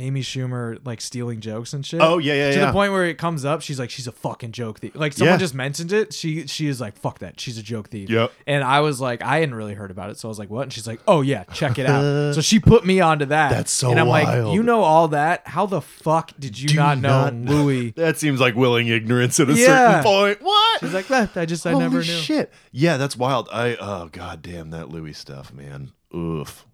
[0.00, 2.00] Amy Schumer like stealing jokes and shit.
[2.00, 2.66] Oh, yeah, yeah, To yeah.
[2.66, 4.92] the point where it comes up, she's like, she's a fucking joke thief.
[4.94, 5.38] Like someone Yeah.
[5.38, 8.08] just mentioned it, she she is like, fuck that, she's a joke thief.
[8.10, 8.32] Yep.
[8.46, 10.62] And I was like, I hadn't really heard about it, so I was like, what?
[10.62, 12.34] And she's like, oh yeah, check it out.
[12.34, 13.50] so she put me onto that.
[13.50, 14.46] That's so And I'm wild.
[14.46, 15.46] like, you know all that?
[15.46, 17.90] How the fuck did you Do not know not- Louis?
[17.96, 20.00] That seems like willing ignorance at a Yeah.
[20.00, 20.42] certain point.
[20.42, 20.80] What?
[20.80, 22.02] She's like, that I just I Holy never knew.
[22.04, 22.52] shit.
[22.72, 23.48] Yeah, that's wild.
[23.52, 25.92] I oh god damn that Louis stuff, man.
[26.14, 26.64] Oof.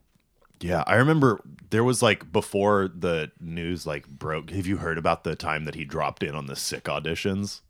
[0.60, 1.40] Yeah, I remember
[1.70, 4.50] there was like before the news like broke.
[4.50, 7.60] Have you heard about the time that he dropped in on the SICC auditions?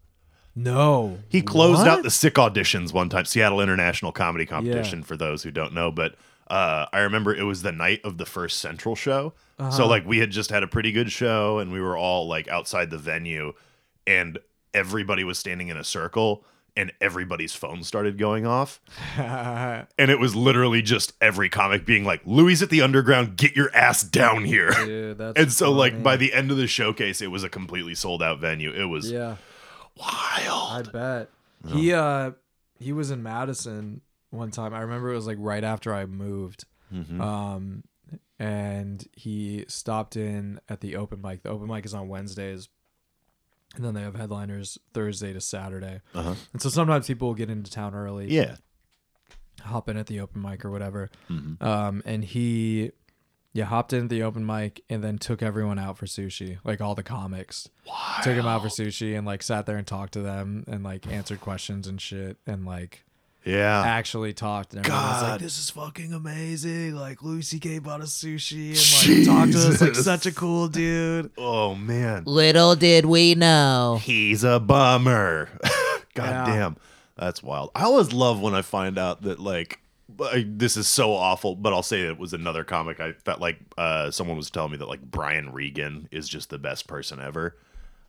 [0.55, 1.19] No.
[1.29, 1.89] He closed What?
[1.89, 5.91] out the SICC auditions one time, Seattle International Comedy Competition for those who don't know,
[5.91, 6.15] but
[6.49, 9.35] uh, I remember it was the night of the first Central show.
[9.71, 12.47] So like we had just had a pretty good show and we were all like
[12.49, 13.55] outside the venue
[14.07, 14.39] and
[14.75, 16.45] everybody was standing in a circle
[16.77, 18.81] and everybody's phone started going off.
[19.17, 23.75] and it was literally just every comic being like, Louis at the underground, get your
[23.75, 24.71] ass down here.
[24.71, 27.95] Dude, that's and so like by the end of the showcase, it was a completely
[27.95, 28.73] sold out venue.
[28.73, 29.37] It was yeah,
[29.97, 30.89] wild.
[30.89, 31.31] I bet
[31.67, 32.33] he uh
[32.79, 34.75] he was in Madison one time.
[34.75, 36.65] I remember it was like right after I moved.
[36.93, 37.21] Mm-hmm.
[37.21, 37.85] Um,
[38.39, 41.43] and he stopped in at the open mic.
[41.43, 42.69] The open mic is on Wednesdays,
[43.77, 46.01] and then they have headliners Thursday to Saturday.
[46.15, 46.35] Uh-huh.
[46.53, 48.31] And so sometimes people will get into town early.
[48.31, 48.57] Yeah.
[49.63, 51.11] hop in at the open mic or whatever.
[51.31, 51.65] Mm-hmm.
[51.67, 52.93] Um, and he,
[53.53, 56.81] yeah, hopped in at the open mic and then took everyone out for sushi, like
[56.81, 57.69] all the comics.
[58.23, 61.07] Took him out for sushi and like sat there and talked to them and like
[61.07, 63.05] answered questions and shit and like
[63.47, 63.83] Yeah.
[63.85, 64.75] actually talked.
[64.75, 65.31] And everyone was God.
[65.33, 67.79] like, "This is fucking amazing!" Like Louis C.K.
[67.79, 70.05] bought us sushi and like talked to us like Jesus.
[70.05, 71.31] such a cool dude.
[71.39, 72.25] Oh man.
[72.27, 74.01] Little did we know.
[74.03, 75.49] He's a bummer.
[76.15, 76.45] God Yeah.
[76.47, 76.77] damn.
[77.17, 77.71] That's wild.
[77.75, 79.81] I always love when I find out that like
[80.21, 83.01] I, this is so awful, but I'll say it was another comic.
[83.01, 86.59] I felt like uh, someone was telling me that like Brian Regan is just the
[86.59, 87.57] best person ever.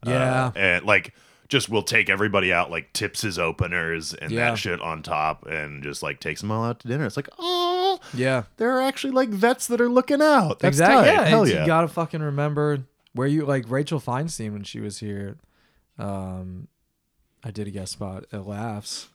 [0.05, 0.45] Yeah.
[0.47, 1.13] Uh, and like
[1.49, 4.49] just will take everybody out, like tips his openers and Yeah.
[4.51, 7.05] that shit on top, and just like takes them all out to dinner.
[7.05, 10.59] It's like, oh, Yeah, there are actually like vets that are looking out.
[10.59, 11.05] That's exactly.
[11.09, 11.13] tight.
[11.13, 11.61] Yeah, Hell yeah.
[11.61, 12.83] you gotta fucking remember
[13.13, 15.37] where you like Rachel Feinstein when she was here.
[15.97, 16.67] Um,
[17.43, 19.07] I did a guest spot at Laughs.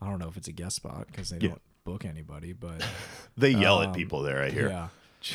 [0.00, 1.48] I don't know if it's a guest spot because they Yeah.
[1.50, 2.84] don't book anybody, but
[3.36, 4.42] they yell at um, people there.
[4.42, 4.68] I hear.
[4.68, 4.88] yeah.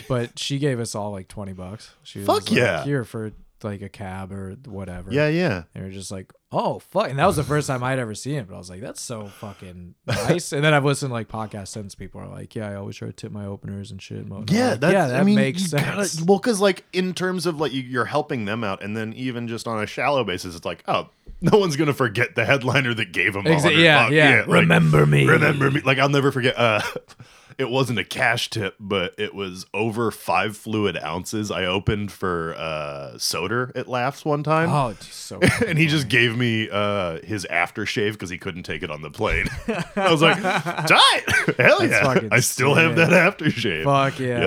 [0.07, 1.93] But she gave us all like twenty bucks.
[2.03, 2.83] She was Fuck like, yeah.
[2.85, 3.31] here for
[3.63, 5.11] like a cab or whatever.
[5.11, 5.63] Yeah, yeah.
[5.75, 8.15] And we are just like, oh fuck, and that was the first time I'd ever
[8.15, 8.47] seen it.
[8.47, 10.53] But I was like, that's so fucking nice.
[10.53, 13.07] and then I've listened to like podcasts since people are like, yeah, I always try
[13.07, 14.19] to tip my openers and shit.
[14.19, 14.49] And.
[14.49, 15.83] Yeah, Like, that's, yeah, that I mean, makes sense.
[16.15, 19.13] Gotta, well, because like in terms of like you, you're helping them out, and then
[19.13, 21.09] even just on a shallow basis, it's like, oh,
[21.41, 24.35] no one's gonna forget the headliner that gave them Exa- 100 yeah, yeah.
[24.47, 25.25] like, Remember me.
[25.25, 25.81] Remember me.
[25.81, 26.57] Like I'll never forget.
[26.57, 26.81] Uh,
[27.57, 31.51] it wasn't a cash tip, but it was over five fluid ounces.
[31.51, 34.69] I opened for uh Soder at Laughs one time.
[34.69, 35.39] Oh, it's so.
[35.67, 39.09] And he just gave me uh, his aftershave because he couldn't take it on the
[39.09, 39.47] plane.
[39.95, 41.23] I was like, tight,
[41.57, 42.27] hell That's yeah!
[42.31, 43.83] I still have that aftershave.
[43.85, 44.41] Fuck yeah.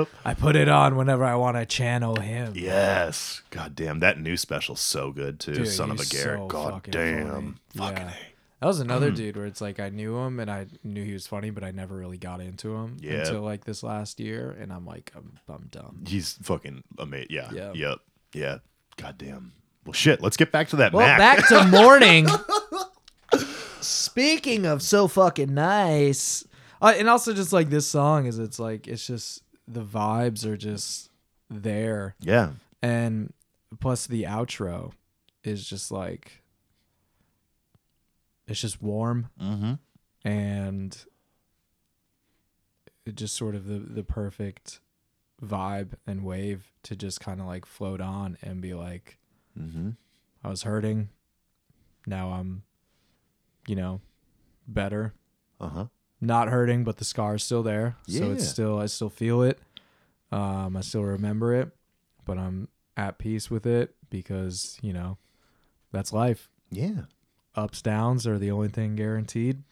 [0.00, 0.08] Yup.
[0.24, 2.52] I put it on whenever I want to channel him.
[2.56, 3.42] Yes.
[3.50, 5.54] God damn, that new special's so good too.
[5.54, 6.38] Dude, Son of a Gary.
[6.38, 7.30] so God fucking damn.
[7.30, 7.54] funny.
[7.76, 8.14] Fucking Yeah.
[8.64, 9.16] That was another Hmm.
[9.16, 11.70] dude where it's like I knew him and I knew he was funny, but I
[11.70, 13.16] never really got into him Yeah.
[13.18, 16.04] until like this last year, and I'm like, I'm, I'm done.
[16.08, 17.26] He's fucking amazing.
[17.28, 17.50] Yeah.
[17.52, 17.72] Yeah.
[17.74, 17.98] Yep.
[18.32, 18.58] Yeah.
[18.96, 19.52] God damn.
[19.84, 20.22] Well, shit.
[20.22, 21.18] Let's get back to that Well, Mac.
[21.18, 22.26] back to morning.
[23.82, 26.44] Speaking of so fucking nice,
[26.80, 30.56] Uh, and also just like this song is, it's like it's just the vibes are
[30.56, 31.10] just
[31.50, 32.52] there, yeah.
[32.82, 33.34] and
[33.78, 34.92] plus the outro
[35.42, 36.42] is just like
[38.46, 39.74] it's just warm Mm-hmm.
[40.28, 41.04] and
[43.06, 44.80] it just sort of the the perfect
[45.42, 49.18] vibe and wave to just kind of like float on and be like
[49.58, 49.90] Mm-hmm.
[50.42, 51.10] I was hurting
[52.06, 52.62] now I'm
[53.68, 54.00] you know
[54.66, 55.14] better
[55.60, 55.84] Uh huh.
[56.20, 58.18] not hurting but the scar is still there yeah.
[58.20, 59.60] so it's still I still feel it
[60.32, 61.70] um I still remember it
[62.24, 65.18] but I'm at peace with it because you know
[65.92, 67.02] that's life Yeah.
[67.56, 69.62] Ups downs are the only thing guaranteed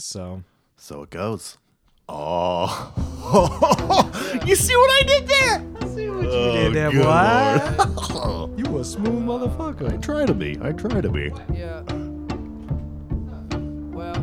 [0.00, 0.42] so
[0.76, 1.58] So it goes.
[2.08, 2.92] Oh.
[4.46, 5.88] you see what I did there?
[5.94, 7.02] See what you oh, did there, boy.
[7.02, 8.50] boy.
[8.56, 9.92] you a smooth motherfucker.
[9.92, 10.58] I try to be.
[10.62, 11.30] I try to be.
[11.52, 11.82] Yeah.
[13.92, 14.16] Well,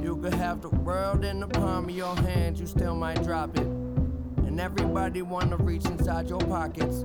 [0.00, 3.58] you could have the world in the palm of your hand, you still might drop
[3.58, 3.66] it.
[3.66, 7.04] And everybody wanna reach inside your pockets.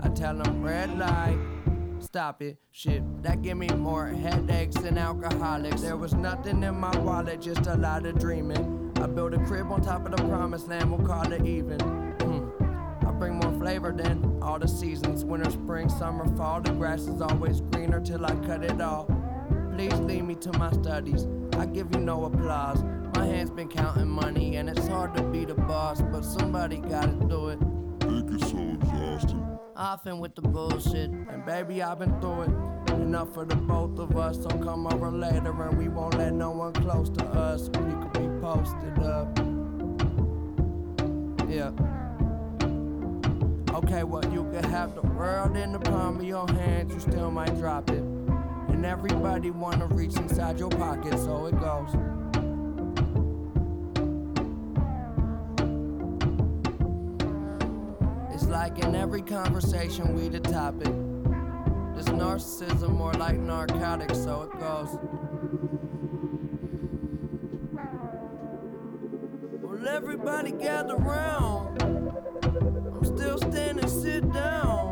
[0.00, 1.38] I tell them red light,
[2.02, 2.58] stop it.
[2.70, 5.80] Shit, that give me more headaches than alcoholics.
[5.80, 8.92] There was nothing in my wallet, just a lot of dreaming.
[8.96, 11.80] I built a crib on top of the promised land, we'll call it even.
[11.80, 13.06] Hmm.
[13.06, 16.60] I bring more flavor than all the seasons winter, spring, summer, fall.
[16.60, 19.06] The grass is always greener till I cut it all.
[19.74, 21.26] Please lead me to my studies.
[21.56, 22.82] I give you no applause.
[23.14, 27.12] My hands been counting money, and it's hard to be the boss, but somebody gotta
[27.28, 27.58] do it.
[29.80, 32.50] Often with the bullshit, and baby, I've been through it.
[33.00, 36.50] Enough for the both of us, so come over later, and we won't let no
[36.50, 37.70] one close to us.
[37.70, 39.38] We could be posted up.
[41.48, 41.70] Yeah.
[43.74, 47.30] Okay, well, you could have the world in the palm of your hands, you still
[47.30, 48.02] might drop it.
[48.02, 52.19] And everybody wanna reach inside your pocket, so it goes.
[58.70, 60.92] Like in every conversation we the topic.
[61.94, 64.98] This narcissism more like narcotics, so it goes.
[69.62, 71.82] Well, everybody gather round.
[71.82, 74.89] I'm still standing, sit down.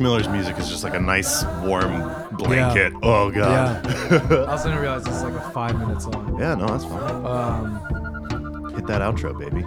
[0.00, 2.00] Miller's music is just like a nice warm
[2.32, 2.94] blanket.
[3.02, 3.86] Oh god.
[4.32, 6.38] I also didn't realize it's like a five minute song.
[6.40, 7.26] Yeah, no, that's fine.
[7.26, 9.62] Um, Hit that outro, baby.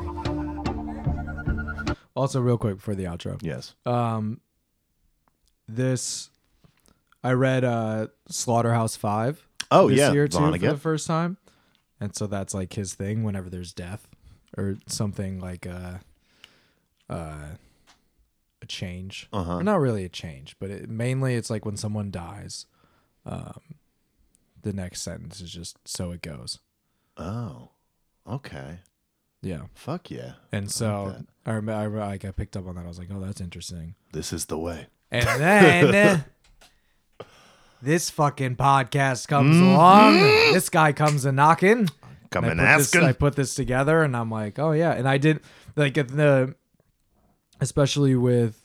[2.15, 3.37] also, real quick before the outro.
[3.43, 3.75] Yes.
[3.85, 4.41] Um,
[5.67, 6.31] this,
[7.23, 9.45] I read uh, Slaughterhouse Five.
[9.69, 10.61] Oh this yeah, year too Vonnegut.
[10.61, 11.37] for the first time,
[11.99, 13.23] and so that's like his thing.
[13.23, 14.07] Whenever there's death
[14.57, 16.01] or something like a,
[17.07, 17.45] uh,
[18.63, 19.57] a change, Uh-huh.
[19.57, 22.65] or not really a change, but it, mainly it's like when someone dies.
[23.25, 23.59] Um,
[24.61, 26.59] the next sentence is just so it goes.
[27.17, 27.69] Oh,
[28.27, 28.79] okay.
[29.41, 30.33] Yeah, Fuck yeah.
[30.51, 31.15] and so.
[31.45, 32.85] I remember, I, re- like I picked up on that.
[32.85, 33.95] I was like, oh, that's interesting.
[34.13, 34.87] This is the way.
[35.11, 36.25] And then
[37.81, 40.15] this fucking podcast comes along.
[40.53, 41.89] This guy comes a knocking.
[42.31, 42.95] Come and and I put, this.
[42.95, 44.93] I put this together, and I'm like, oh yeah.
[44.93, 45.41] And I did
[45.75, 46.55] like at the,
[47.63, 48.59] especially with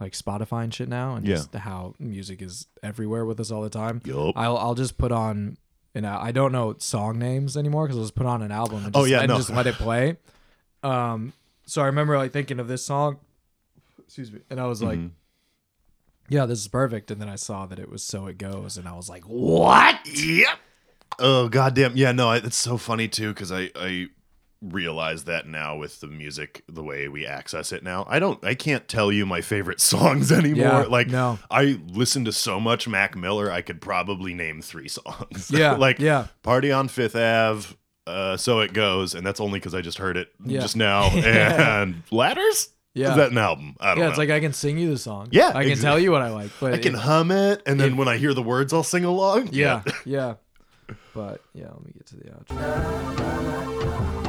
[0.00, 1.36] like Spotify and shit now, and Yeah.
[1.36, 4.00] just how music is everywhere with us all the time.
[4.04, 4.36] Yup.
[4.36, 5.56] I'll I'll just put on.
[5.94, 8.96] And I don't know song names anymore because I'll just put on an album and
[8.96, 9.36] Oh, just, yeah, and no.
[9.36, 10.16] just let it play.
[10.82, 11.34] Um,
[11.66, 13.18] so I remember like thinking of this song,
[14.02, 15.10] excuse me, and I was like, Mhm.
[16.30, 17.10] yeah, this is perfect.
[17.10, 19.98] And then I saw that it was So It Goes, and I was like, what?
[20.06, 20.58] Yep.
[21.18, 21.94] Oh goddamn.
[21.94, 24.06] Yeah, no, I- it's so funny too because I I
[24.62, 28.06] realize that now with the music the way we access it now.
[28.08, 30.64] I don't I can't tell you my favorite songs anymore.
[30.66, 31.38] Yeah, like no.
[31.50, 35.50] I listen to so much Mac Miller, I could probably name 3 songs.
[35.54, 36.26] Yeah, like yeah.
[36.42, 37.74] Party on 5th Ave,
[38.06, 40.60] uh, so it goes, and that's only because I just heard it Yeah.
[40.60, 41.10] just now.
[41.10, 42.68] And Ladders?
[42.94, 43.10] Yeah.
[43.12, 43.74] Is that an album?
[43.80, 44.10] I don't Yeah, know.
[44.10, 45.28] it's like I can sing you the song.
[45.32, 47.62] Yeah, I can exa- tell you what I like, but I can it- hum it,
[47.66, 49.48] and then when I hear the words, I'll sing along.
[49.52, 50.34] yeah, yeah.
[51.14, 54.28] But yeah, let me get to the outro.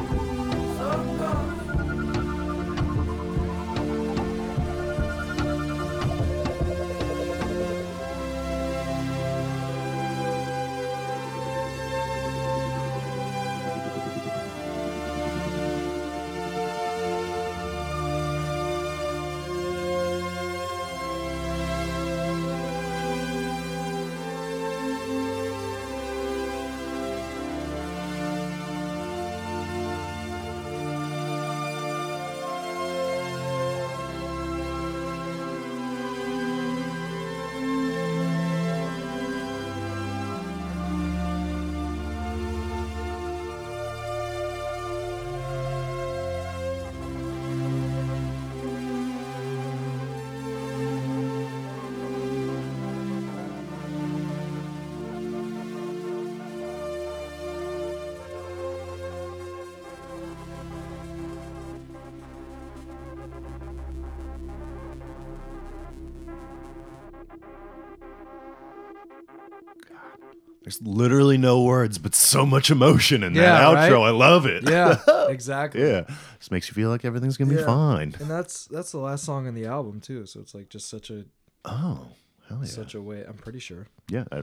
[70.78, 73.74] There's literally no words, but so much emotion in that Yeah, outro.
[74.00, 74.08] right?
[74.08, 74.68] I love it.
[74.68, 74.98] Yeah,
[75.28, 75.82] exactly.
[75.82, 76.02] yeah.
[76.38, 77.66] Just makes you feel like everything's gonna be Yeah.
[77.66, 78.14] fine.
[78.20, 80.26] And that's that's the last song in the album too.
[80.26, 81.24] So it's like just such a
[81.64, 82.08] Oh,
[82.48, 82.64] hell yeah.
[82.66, 83.24] such a way.
[83.26, 84.24] I'm pretty sure yeah.
[84.32, 84.42] I,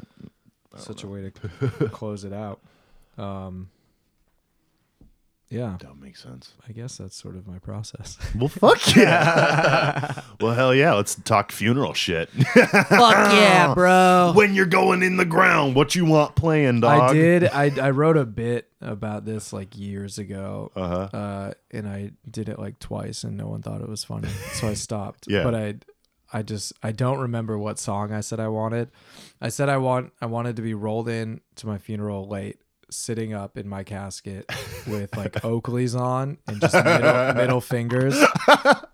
[0.78, 2.60] such a way to close it out.
[3.18, 3.70] Um,
[5.52, 6.54] yeah, that makes sense.
[6.68, 8.18] I guess that's sort of my process.
[8.36, 10.22] Well, fuck yeah.
[10.42, 10.94] well, hell yeah.
[10.94, 12.30] Let's talk funeral shit.
[12.30, 14.32] Fuck yeah, bro.
[14.34, 17.12] when you're going in the ground, what you want playing, dog?
[17.12, 17.44] I did.
[17.46, 20.72] I I wrote a bit about this like years ago.
[20.76, 21.18] Uh-huh.
[21.18, 24.68] Uh, and I did it like twice, and no one thought it was funny, so
[24.68, 25.28] I stopped.
[25.28, 25.44] Yeah.
[25.44, 25.76] But I,
[26.34, 28.90] I just I don't remember what song I said I wanted.
[29.42, 32.60] I said I want I wanted to be rolled in to my funeral late,
[32.92, 34.46] sitting up in my casket
[34.88, 38.18] with like Oakleys on and just middle, middle fingers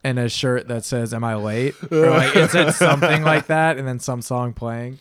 [0.04, 3.78] and a shirt that says "Am I late?" or like it said something like that,
[3.78, 5.00] and then some song playing.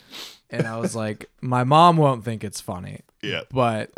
[0.50, 3.00] And I was like, my mom won't think it's funny.
[3.30, 3.42] Yeah.
[3.50, 3.90] but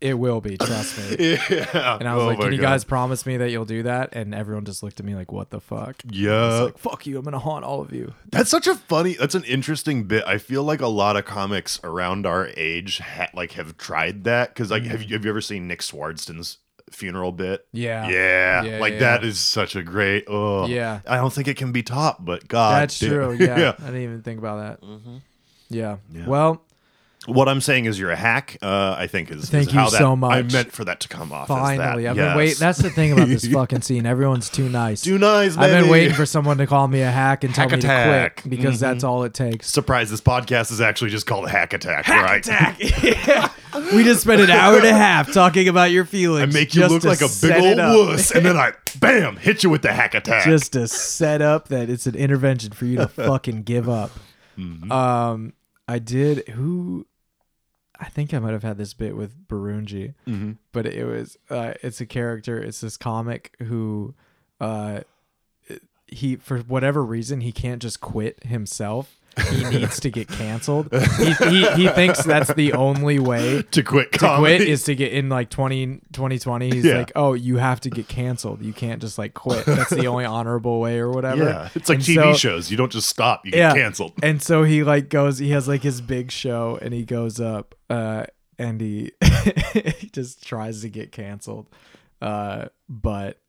[0.00, 0.56] it will be.
[0.56, 1.38] Trust me.
[1.50, 1.96] Yeah.
[1.98, 2.68] And I was Oh like, my "Can you God.
[2.68, 5.50] guys promise me that you'll do that?" And everyone just looked at me like, "What
[5.50, 6.60] the fuck?" Yeah.
[6.62, 7.18] Like, "Fuck you!
[7.18, 9.14] I'm gonna haunt all of you." That's such a funny.
[9.14, 10.24] That's an interesting bit.
[10.26, 14.50] I feel like a lot of comics around our age ha- like have tried that
[14.50, 15.08] because like have mm.
[15.08, 16.58] you have you ever seen Nick Swardson's
[16.90, 17.66] funeral bit?
[17.72, 18.08] Yeah.
[18.08, 18.98] Yeah, Yeah, like yeah.
[19.00, 20.24] that is such a great.
[20.28, 21.00] Oh, Yeah.
[21.06, 23.10] I don't think it can be topped, but God, That's damn.
[23.10, 23.36] true.
[23.40, 24.86] Yeah, I didn't even think about that.
[24.86, 25.16] Mm-hmm.
[25.68, 25.98] Yeah.
[26.12, 26.26] Yeah.
[26.26, 26.62] Well,
[27.26, 28.56] What I'm saying is you're a hack.
[28.62, 31.08] Uh, I think is, Thank is you how that, so I meant for that to
[31.08, 31.48] come off.
[31.48, 32.28] finally, as I've that.
[32.30, 32.56] been waiting.
[32.58, 34.06] That's the thing about this fucking scene.
[34.06, 35.02] Everyone's too nice.
[35.02, 35.54] too nice.
[35.54, 35.90] I've been baby.
[35.90, 38.36] waiting for someone to call me a hack and tell Hack me attack.
[38.36, 38.92] to quit because Mm-hmm.
[38.92, 39.68] that's all it takes.
[39.70, 40.08] Surprise!
[40.10, 42.06] This podcast is actually just called Hack Attack.
[42.06, 43.50] Hack right?
[43.94, 46.54] We just spent an hour and a half talking about your feelings.
[46.54, 48.56] I make you just look to like a set big it old wuss, and then
[48.56, 50.44] I bam hit you with the Hack Attack.
[50.44, 54.10] just to set up that it's an intervention for you to fucking give up.
[54.58, 54.90] Mm-hmm.
[54.90, 55.52] Um,
[55.90, 56.48] I did.
[56.50, 57.06] Who?
[57.98, 60.52] I think I might have had this bit with Barunji, Mm-hmm.
[60.72, 61.36] but it was.
[61.50, 62.58] Uh, it's a character.
[62.62, 64.14] It's this comic who,
[64.60, 65.00] uh,
[66.06, 69.19] he for whatever reason he can't just quit himself.
[69.50, 70.92] He needs to get canceled.
[70.92, 74.56] He, he, he thinks that's the only way to quit to comedy.
[74.58, 76.98] quit is to get in like 20, 2020 he's Yeah.
[76.98, 80.24] like oh you have to get canceled you can't just like quit that's the only
[80.24, 82.70] honorable way or whatever yeah, it's like And TV so- shows.
[82.70, 84.12] You don't just stop; you get canceled.
[84.22, 87.74] and so he like goes he has like his big show and he goes up
[87.88, 88.26] uh
[88.58, 89.10] and he,
[89.72, 91.66] he just tries to get canceled
[92.20, 93.39] uh but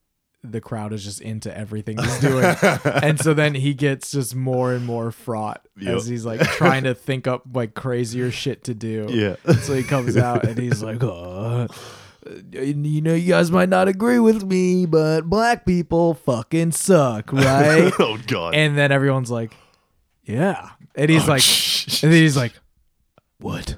[0.43, 2.43] the crowd is just into everything he's doing
[2.85, 5.95] and so then he gets just more and more fraught Yep.
[5.97, 9.35] as he's like trying to think up like crazier shit to do Yeah.
[9.61, 11.67] so he comes out and he's like, uh,
[12.51, 17.91] you know, you guys might not agree with me, but black people fucking suck, right?
[17.99, 18.53] oh God!
[18.53, 19.53] and then everyone's like,
[20.23, 20.69] yeah.
[20.95, 22.03] And he's Oh, like, shh.
[22.03, 22.53] and then he's like,
[23.39, 23.77] what?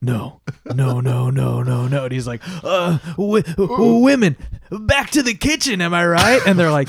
[0.00, 0.40] No,
[0.74, 2.04] no, no, no, no, no.
[2.04, 4.36] And he's like, uh, w- women,
[4.70, 6.40] back to the kitchen, am I right?
[6.46, 6.88] And they're like,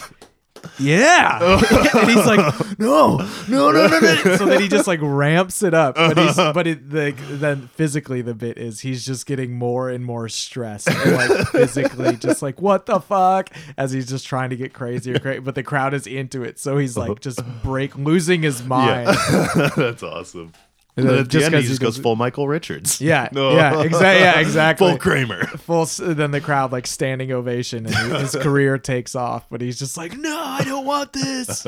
[0.80, 1.60] yeah.
[1.96, 3.18] and he's like, no,
[3.48, 4.36] no, no, no, no.
[4.36, 5.96] So then he just like ramps it up.
[5.96, 10.04] But he's, but it, the, then physically the bit is he's just getting more and
[10.06, 10.90] more stressed.
[10.90, 13.50] And, like physically just like, what the fuck?
[13.78, 16.60] As he's just trying to get crazier, cra- but the crowd is into it.
[16.60, 19.08] So he's like just break, losing his mind.
[19.32, 20.54] yeah, that's awesome.
[20.98, 23.00] And then at the just end, he just goes full Michael Richards.
[23.00, 23.52] Yeah, No.
[23.56, 24.20] yeah, exactly.
[24.24, 24.90] Yeah, exactly.
[24.90, 25.46] Full Kramer.
[25.58, 29.96] full then the crowd like standing ovation and his career takes off but he's just
[29.98, 31.68] like no i don't want this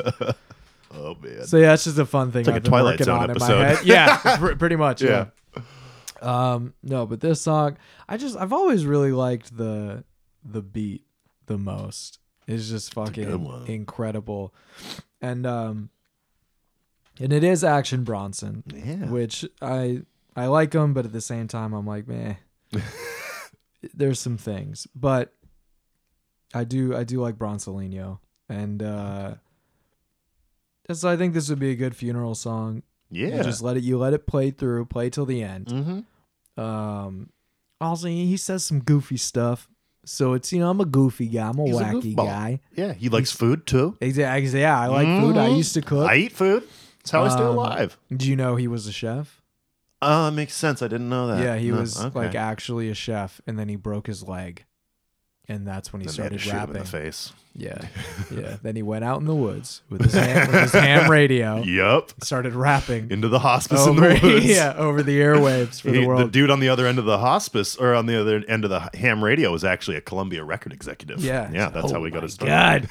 [0.92, 1.44] Oh man.
[1.46, 3.30] so yeah it's just a fun thing like a i've been Twilight working Zone on
[3.30, 3.52] episode.
[3.52, 5.26] in my head yeah pr- pretty much yeah.
[5.56, 5.62] Yeah.
[6.54, 7.76] um no but this song
[8.08, 10.02] i just i've always really liked the
[10.44, 11.04] the beat
[11.46, 12.18] the most
[12.48, 13.66] it's just fucking one.
[13.66, 14.52] incredible
[15.20, 15.90] and um
[17.20, 19.06] and it is action bronson Yeah.
[19.10, 20.02] which i
[20.34, 22.34] i like him but at the same time i'm like meh
[23.94, 25.32] there's some things but
[26.54, 28.18] i do i do like bronsolino
[28.48, 29.34] and uh
[30.92, 33.42] so i think this would be a good funeral song you Yeah.
[33.42, 36.60] just let it you let it play through play till the end mm-hmm.
[36.60, 37.30] um
[37.80, 39.68] also he says some goofy stuff
[40.04, 42.26] so it's you know i'm a goofy guy i'm a He's wacky goofball.
[42.26, 42.92] guy Yeah.
[42.94, 43.96] He likes food too.
[44.00, 45.56] exactly yeah i like food i Mhm.
[45.58, 46.64] used to cook I eat food.
[47.10, 47.98] That's how I stay Um, alive.
[48.14, 49.40] do you know he was a chef
[50.02, 50.80] Uh, makes sense.
[50.82, 51.42] I didn't know that.
[51.42, 52.18] yeah he No, was okay.
[52.18, 54.64] like actually a chef and then he broke his leg
[55.48, 57.32] and that's when he Then they had to started shoot him in rapping the face.
[57.56, 57.78] yeah
[58.30, 61.60] yeah then he went out in the woods with his ham, with his ham radio
[61.62, 62.12] Yup.
[62.22, 64.46] started rapping Into the hospice in the woods.
[64.46, 67.04] yeah over the airwaves for He- the world The dude on the other end of
[67.04, 70.44] the hospice or on the other end of the ham radio was actually a Columbia
[70.44, 71.22] record executive.
[71.24, 71.50] Yeah.
[71.52, 72.48] Yeah, that's Oh how we got my his start.
[72.48, 72.88] God.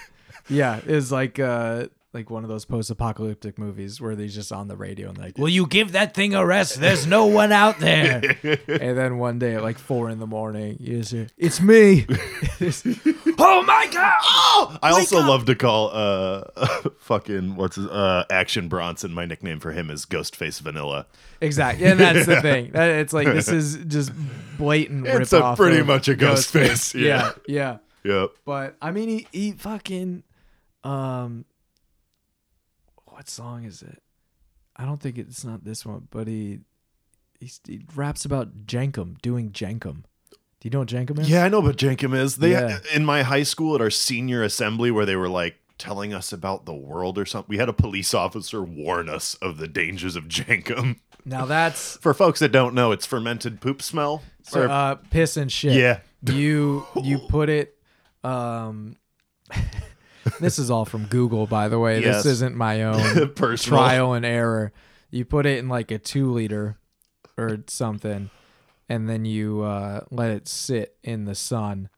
[0.49, 1.85] yeah, it's like uh
[2.19, 5.47] like one of those post-apocalyptic movies where he's just on the radio and like, "Will
[5.47, 6.79] you give that thing a rest?
[6.81, 10.75] There's no one out there." and then one day at like four in the morning,
[10.81, 12.05] you just hear, "It's me."
[13.39, 14.13] oh my god!
[14.21, 15.29] Oh, I also up!
[15.29, 16.43] love to call uh
[16.99, 19.13] fucking what's his uh Action Bronson.
[19.13, 21.07] My nickname for him is Ghostface Vanilla.
[21.39, 22.71] Exactly, and that's the thing.
[22.71, 24.11] That- It's like this is just
[24.57, 25.07] blatant.
[25.07, 27.77] It's rip a pretty of much a Ghostface, Yeah, yeah.
[28.03, 28.13] yeah.
[28.21, 28.29] Yep.
[28.45, 30.23] But I mean, he, he fucking
[30.83, 31.45] um,
[33.19, 34.01] what song is it?
[34.77, 36.59] I don't think it's not this one, but he
[37.41, 40.03] he, he raps about Jankum doing Jankum.
[40.31, 41.29] Do you know what Jankum is?
[41.29, 42.37] Yeah, I know what Jankum is.
[42.37, 42.79] They Yeah.
[42.93, 46.65] in my high school at our senior assembly where they were like telling us about
[46.65, 47.49] the world or something.
[47.49, 50.99] We had a police officer warn us of the dangers of Jankum.
[51.25, 54.23] Now that's For folks that don't know, it's fermented poop smell.
[54.43, 55.73] so, Or- uh, piss and shit.
[55.73, 55.99] Yeah.
[56.25, 57.77] You you put it.
[58.23, 58.95] Um,
[60.39, 62.01] this is all from Google, by the way.
[62.01, 62.23] Yes.
[62.23, 63.79] This isn't my own Personal.
[63.79, 64.71] trial and error.
[65.11, 66.77] You put it in like a two liter
[67.37, 68.29] or something,
[68.87, 71.89] and then you uh, let it sit in the sun,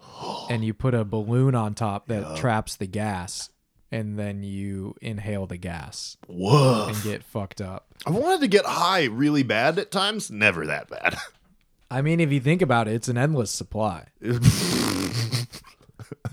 [0.50, 3.50] and you put a balloon on top that traps the gas,
[3.92, 6.88] and then you inhale the gas Whoa.
[6.88, 7.86] and get fucked up.
[8.06, 10.30] I wanted to get high really bad at times.
[10.30, 11.16] Never that bad.
[11.90, 14.06] I mean, if you think about it, it's an endless supply.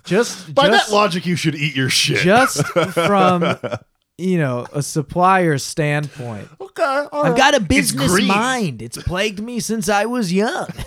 [0.04, 2.20] just By just, that logic, you should eat your shit.
[2.20, 3.58] just from
[4.18, 6.48] you know a supplier standpoint.
[6.62, 6.84] okay.
[7.12, 7.38] all I've right.
[7.38, 8.28] got a business green.
[8.28, 8.82] mind.
[8.82, 10.68] It's plagued me since I was young.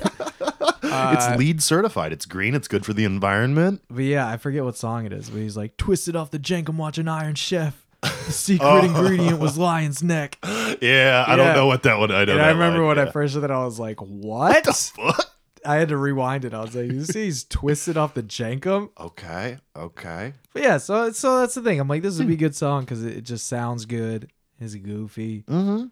[0.83, 2.13] it's uh, LEED certified.
[2.13, 2.55] It's green.
[2.55, 3.83] It's good for the environment.
[3.91, 5.29] But yeah, I forget what song it is.
[5.31, 6.69] But he's like, twisted off the jank.
[6.69, 7.83] I'm watching Iron Chef.
[8.03, 8.85] The secret Oh.
[8.85, 10.39] ingredient was lion's neck.
[10.81, 12.11] Yeah, I don't know what that one.
[12.13, 12.37] I don't.
[12.37, 14.67] And I remember when I first heard that, I was like, what?
[14.97, 15.31] What?
[15.67, 16.55] I had to rewind it.
[16.55, 18.91] I was like, you see, he's twisted off the jankum.
[18.99, 19.59] Okay.
[19.77, 20.33] Okay.
[20.53, 21.81] But yeah, so so that's the thing.
[21.81, 24.31] I'm like, this would be a good song because it, it just sounds good.
[24.59, 25.87] It's goofy, Mm-hmm.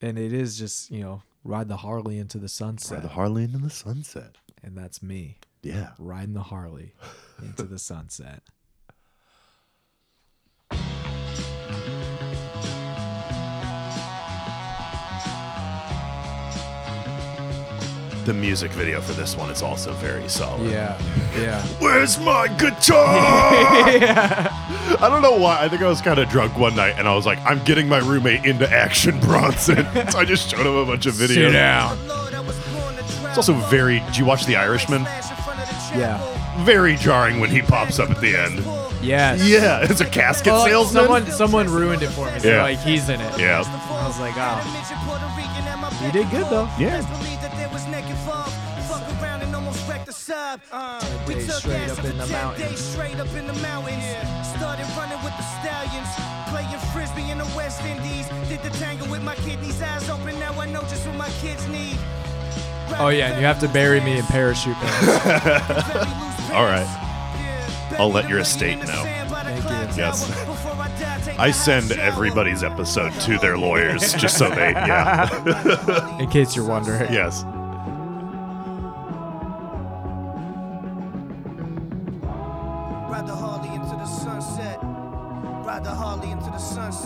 [0.00, 3.44] and it is just you know ride the Harley into the sunset, Ride The Harley
[3.44, 4.38] into the sunset.
[4.64, 5.90] and that's me Yeah.
[5.98, 6.94] riding the Harley
[7.40, 8.42] into the sunset.
[18.26, 20.68] The music video for this one is also very solid.
[20.68, 21.00] Yeah,
[21.38, 21.62] yeah.
[21.78, 23.06] Where's my guitar?
[23.06, 25.58] I don't know why.
[25.62, 27.88] I think I was kind of drunk one night and I was like, I'm getting
[27.88, 29.86] my roommate into Action Bronson.
[30.10, 31.52] so I just showed him a bunch of videos.
[31.52, 31.96] down.
[33.28, 34.00] It's also very.
[34.00, 35.02] Did you watch The Irishman?
[35.94, 36.18] Yeah.
[36.64, 38.58] Very jarring when he pops up at the end.
[39.04, 39.46] Yes.
[39.46, 41.02] Yeah, it's a casket Well, salesman.
[41.04, 42.40] someone someone ruined it for me.
[42.40, 42.62] So Yeah.
[42.62, 43.38] like he's in it.
[43.38, 43.62] Yeah.
[43.62, 46.68] I was like, oh, you did good though.
[46.78, 47.02] Yeah.
[50.28, 50.58] Uh,
[51.26, 52.80] Day straight up in the mountains.
[52.80, 54.04] straight up in the mountains.
[54.56, 56.08] Started running with the stallions.
[56.48, 58.26] Playing frisbee in the West Indies.
[58.48, 60.38] Did the tango with my kidneys eyes open.
[60.40, 61.96] Now I know just what my kids need.
[62.98, 66.50] Oh yeah, and you have to bury me in parachute pants.
[66.52, 67.02] All right.
[67.98, 69.02] I'll let your estate know.
[69.96, 70.28] Yes.
[71.38, 76.18] I send everybody's episode to their lawyers just so they, yeah.
[76.20, 77.12] in case you're wondering.
[77.12, 77.44] yes.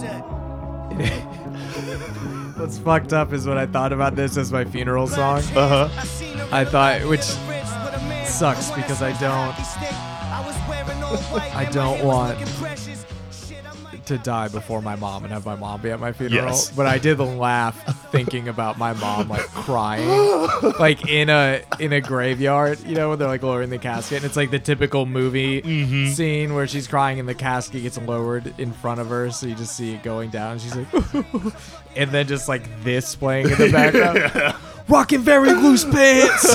[0.00, 0.08] The
[1.04, 2.56] sunset.
[2.58, 5.38] What's fucked up is when I thought about this as my funeral song.
[5.54, 5.88] Uh huh.
[6.52, 7.22] I thought, which
[8.30, 9.54] sucks because I don't
[11.54, 12.38] I don't want
[14.10, 16.46] to die before my mom and have my mom be at my funeral.
[16.48, 16.70] Yes.
[16.70, 17.76] But I did laugh
[18.12, 20.06] thinking about my mom like crying,
[20.78, 22.80] like in a in a graveyard.
[22.84, 26.08] You know, when they're like lowering the casket, and it's like the typical movie Mm-hmm.
[26.12, 29.54] scene where she's crying and the casket gets lowered in front of her, so you
[29.54, 30.52] just see it going down.
[30.52, 30.88] And she's like,
[31.96, 34.54] and then just like this playing in the background,
[34.88, 36.54] rocking very loose pants.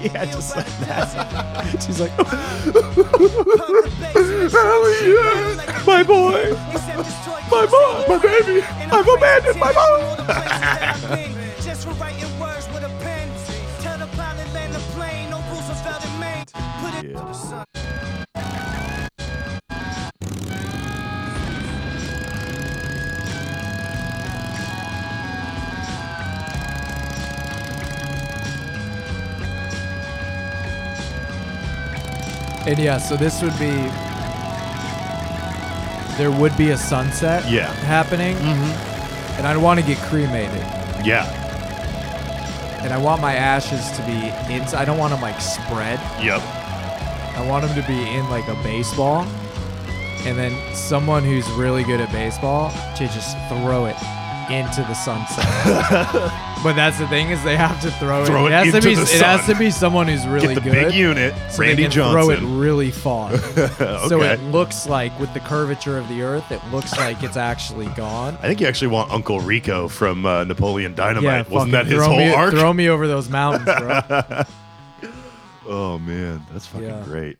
[0.00, 1.78] Yeah, just like that.
[1.84, 2.16] She's like,
[5.86, 6.54] my boy,
[7.50, 10.16] my mom, my baby, I've abandoned my mom.
[11.62, 11.86] Just
[32.66, 33.72] And yeah, so this would be
[36.16, 37.72] there would be a sunset Yeah.
[37.84, 39.38] happening, Mm-hmm.
[39.38, 40.62] and I'd want to get cremated,
[41.04, 41.26] Yeah.
[42.84, 44.80] and I want my ashes to be inside.
[44.82, 45.98] I don't want them like spread.
[46.22, 46.40] Yep.
[47.36, 49.26] I want them to be in like a baseball,
[50.24, 53.96] and then someone who's really good at baseball to just throw it
[54.50, 55.44] into the sunset.
[56.64, 58.50] but that's the thing is they have to throw, Throw it.
[58.50, 58.94] it has to into be.
[58.94, 59.54] the It has sun.
[59.54, 60.72] to be someone who's really Get the good.
[60.88, 62.12] big unit, so they Randy can Johnson.
[62.12, 63.36] throw it really far.
[64.04, 64.34] So Okay.
[64.34, 68.36] it looks like, with the curvature of the Earth, it looks like it's actually gone.
[68.42, 71.48] I think you actually want Uncle Rico from uh, Napoleon Dynamite.
[71.50, 72.50] Wasn't fucking that his throw whole me, arc?
[72.54, 74.42] Throw me over those mountains, bro.
[75.68, 77.02] oh man, that's fucking Yeah.
[77.04, 77.38] great.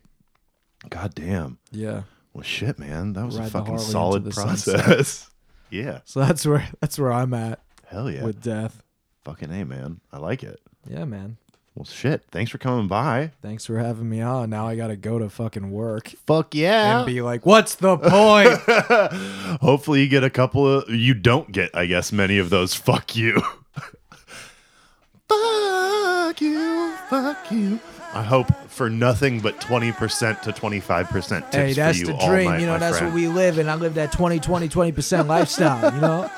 [0.89, 1.57] God damn.
[1.71, 2.01] yeah.
[2.33, 5.29] Well, shit, man, that was Ride a the fucking Harley into solid the process.
[5.75, 5.99] Yeah.
[6.05, 8.23] So that's where that's where I'm at Hell yeah.
[8.23, 8.83] with death.
[9.23, 9.99] fucking a man.
[10.11, 10.59] I like it.
[10.89, 11.37] Yeah, man.
[11.75, 12.23] Well, shit.
[12.31, 13.31] Thanks for coming by.
[13.41, 14.49] Thanks for having me on.
[14.49, 16.99] Now I gotta go to fucking work Fuck yeah.
[16.99, 20.89] and be like, "What's the point?" Hopefully, you get a couple of.
[20.89, 22.73] You don't get, I guess, many of those.
[22.75, 23.41] Fuck you.
[23.73, 23.95] Fuck
[25.29, 27.79] fuck you, fuck you.
[28.15, 32.49] I hope for nothing but 20% to 25% tips Hey, that's for you the dream.
[32.49, 33.13] night, you know, that's friend.
[33.13, 33.67] what we live in.
[33.67, 36.31] I live that 20, 20, 20% lifestyle, you know?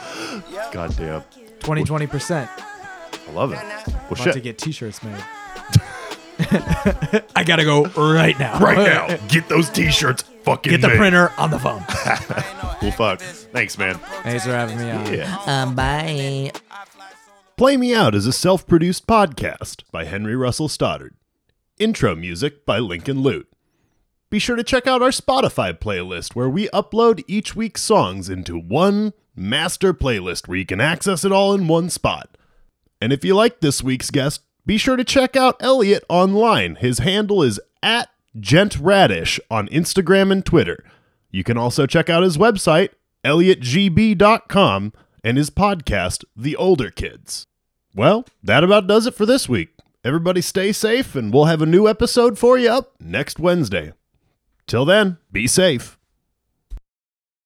[0.72, 1.22] God damn.
[1.60, 2.50] 20, 20%.
[2.50, 3.60] I love it.
[4.10, 5.24] Well, About to get t-shirts made.
[7.36, 7.84] I gotta go
[8.14, 8.60] right now.
[8.60, 8.78] Right
[9.10, 10.98] now, get those t-shirts fucking Get the made.
[10.98, 11.84] printer on the phone.
[12.82, 13.20] Well, fuck.
[13.22, 13.96] Thanks, man.
[14.24, 15.14] Thanks for having me on.
[15.14, 15.38] Yeah.
[15.46, 16.52] Um, bye.
[17.58, 21.16] Play Me Out is a self produced podcast by Henry Russell Stoddard.
[21.80, 23.48] Intro music by Lincoln Lute.
[24.30, 28.60] Be sure to check out our Spotify playlist where we upload each week's songs into
[28.60, 32.36] one master playlist where you can access it all in one spot.
[33.00, 36.76] And if you like this week's guest, be sure to check out Elliot online.
[36.76, 40.84] His handle is at GentRadish on Instagram and Twitter.
[41.32, 42.90] You can also check out his website,
[43.24, 44.94] elliotgb.com,
[45.24, 47.46] and his podcast, The Older Kids.
[47.94, 49.70] Well, that about does it for this week.
[50.08, 53.92] Everybody stay safe, and we'll have a new episode for you up next Wednesday.
[54.66, 55.97] Till then, be safe.